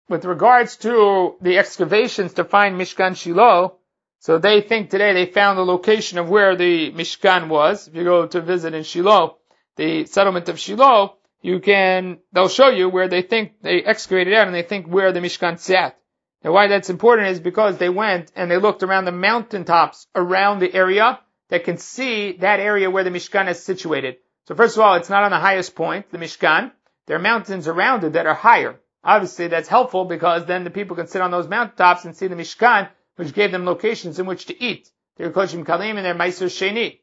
[0.10, 3.78] with regards to the excavations to find Mishkan Shiloh,
[4.18, 7.88] so they think today they found the location of where the Mishkan was.
[7.88, 9.38] If you go to visit in Shiloh,
[9.76, 14.48] the settlement of Shiloh, you can, they'll show you where they think they excavated out
[14.48, 16.00] and they think where the Mishkan sat.
[16.44, 20.62] Now why that's important is because they went and they looked around the mountaintops around
[20.62, 24.16] the area that can see that area where the Mishkan is situated.
[24.46, 26.72] So first of all, it's not on the highest point, the Mishkan.
[27.08, 28.80] There are mountains around it that are higher.
[29.04, 32.36] Obviously, that's helpful because then the people can sit on those mountaintops and see the
[32.36, 34.90] Mishkan, which gave them locations in which to eat.
[35.18, 37.00] They Their Koshim Kalim and their Meiser Sheni.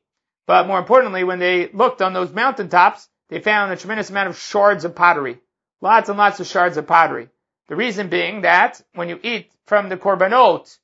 [0.46, 4.38] But more importantly, when they looked on those mountaintops, they found a tremendous amount of
[4.38, 5.40] shards of pottery.
[5.80, 7.28] Lots and lots of shards of pottery.
[7.68, 10.76] The reason being that when you eat from the korbanot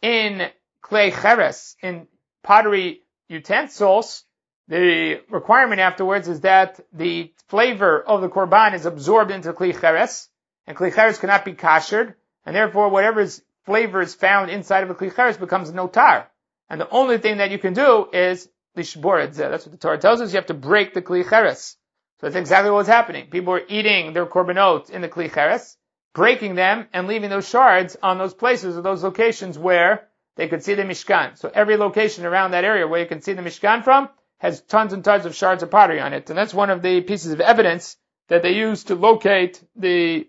[0.00, 0.48] in
[0.80, 2.06] clay cheres, in
[2.42, 4.24] pottery utensils,
[4.70, 10.28] the requirement afterwards is that the flavor of the korban is absorbed into kli cheres,
[10.64, 12.14] and kli cheres cannot be kashered,
[12.46, 13.26] and therefore whatever
[13.66, 16.26] flavor is found inside of a kli cheres becomes notar.
[16.68, 20.20] And the only thing that you can do is lishbor That's what the Torah tells
[20.20, 20.32] us.
[20.32, 21.76] You have to break the kli cheres.
[22.20, 23.28] So that's exactly what's happening.
[23.28, 25.76] People are eating their korbanot in the kli cheres,
[26.14, 30.06] breaking them and leaving those shards on those places or those locations where
[30.36, 31.36] they could see the Mishkan.
[31.36, 34.08] So every location around that area where you can see the Mishkan from,
[34.40, 36.30] has tons and tons of shards of pottery on it.
[36.30, 37.96] And that's one of the pieces of evidence
[38.28, 40.26] that they use to locate the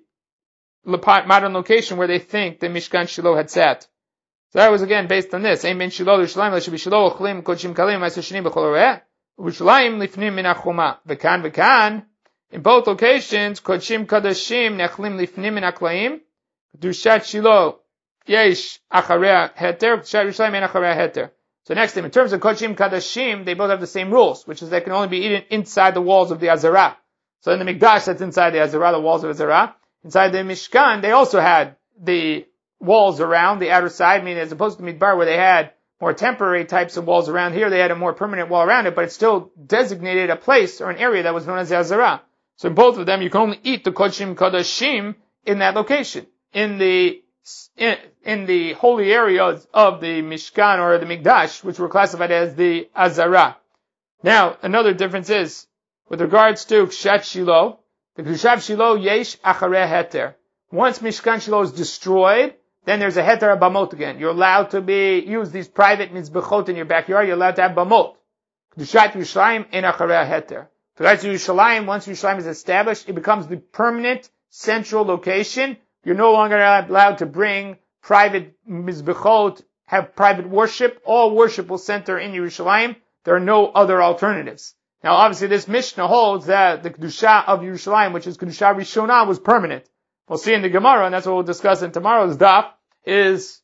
[0.85, 3.87] modern location where they think the Mishkan Shiloh had sat.
[4.51, 5.63] So that was again based on this.
[5.63, 5.91] Amen.
[5.91, 9.01] Shiloh Yerushalayim be Shiloh Chlim Kodshim Kalim Ma'aser Sheni B'Chol
[9.39, 10.97] Yerushalayim Lifnim Min Achuma.
[11.07, 12.03] V'kan v'kan.
[12.51, 16.19] In both locations, Kodshim Kadashim Nechlim Lifnim Min Aklaim.
[16.77, 17.79] Dushat Shiloh
[18.25, 19.99] Yesh Acharei Heter.
[19.99, 21.31] Dushat Yerushalayim En Acharei Heter.
[21.63, 24.61] So next thing, in terms of Kodshim Kadashim, they both have the same rules, which
[24.61, 26.97] is they can only be eaten inside the walls of the Azara.
[27.41, 29.75] So in the Mikdash, that's inside the Azara, the walls of Azara.
[30.03, 32.45] Inside the Mishkan, they also had the
[32.79, 36.65] walls around the outer side, meaning as opposed to Midbar where they had more temporary
[36.65, 39.11] types of walls around here, they had a more permanent wall around it, but it
[39.11, 42.23] still designated a place or an area that was known as the Azara.
[42.55, 46.25] So in both of them, you can only eat the Kodshim Kodashim in that location.
[46.53, 47.21] In the
[47.77, 52.55] in, in the holy areas of the Mishkan or the Mikdash, which were classified as
[52.55, 53.57] the Azara.
[54.23, 55.67] Now, another difference is,
[56.09, 57.79] with regards to Kshat Shiloh,
[58.15, 60.35] the Kshat Shiloh Yesh Achareh Heter.
[60.71, 62.53] Once Mishkan Shiloh is destroyed,
[62.85, 64.19] then there's a heter bamot again.
[64.19, 67.27] You're allowed to be use these private mizbechot in your backyard.
[67.27, 68.15] You're allowed to have bamot.
[68.75, 70.67] Kedushat Yerushalayim in acharei heter.
[70.97, 75.77] Kedushat Yerushalayim, once Yerushalayim is established, it becomes the permanent central location.
[76.03, 81.01] You're no longer allowed to bring private mizbechot, have private worship.
[81.05, 82.95] All worship will center in Yerushalayim.
[83.23, 84.73] There are no other alternatives.
[85.03, 89.39] Now, obviously, this Mishnah holds that the Kedusha of Yerushalayim, which is Kedusha Rishonah, was
[89.39, 89.83] permanent.
[90.27, 92.71] We'll see in the Gemara, and that's what we'll discuss in tomorrow's daf,
[93.05, 93.59] is,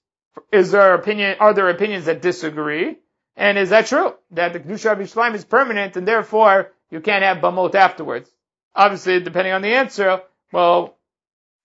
[0.51, 2.97] is there opinion, are there opinions that disagree?
[3.35, 4.15] And is that true?
[4.31, 8.29] That the Kedusha of Yerushalayim is permanent, and therefore, you can't have Bamot afterwards.
[8.75, 10.21] Obviously, depending on the answer,
[10.51, 10.96] well,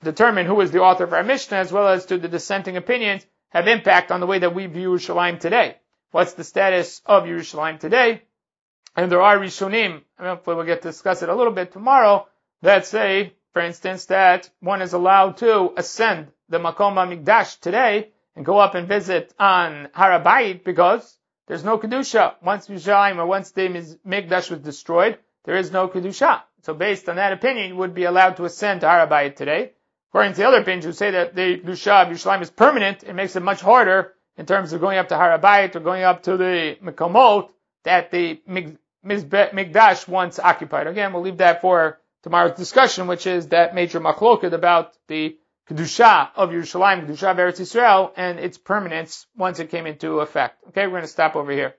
[0.04, 3.26] determine who is the author of our Mishnah, as well as to the dissenting opinions,
[3.50, 5.76] have impact on the way that we view Yerushalayim today.
[6.10, 8.22] What's the status of Yerushalayim today?
[8.96, 12.26] And there are Rishonim, hopefully we'll get to discuss it a little bit tomorrow,
[12.60, 18.46] that say for instance, that one is allowed to ascend the Makom Mikdash today and
[18.46, 22.36] go up and visit on Harabayit because there's no Kedusha.
[22.42, 23.68] Once Yerushalayim or once the
[24.06, 26.42] Mikdash was destroyed, there is no Kedusha.
[26.62, 29.72] So based on that opinion, you would be allowed to ascend to Harabayit today.
[30.12, 33.14] According to the other opinions who say that the Kedusha of Yerushalayim is permanent, it
[33.14, 36.36] makes it much harder in terms of going up to Harabayit or going up to
[36.36, 37.48] the Mekomot
[37.84, 40.86] that the Mikdash once occupied.
[40.86, 46.28] Again, we'll leave that for tomorrow's discussion, which is that major machloket about the kedusha
[46.36, 50.62] of Yerushalayim, kedusha of Eretz Yisrael, and its permanence once it came into effect.
[50.68, 51.74] Okay, we're going to stop over here.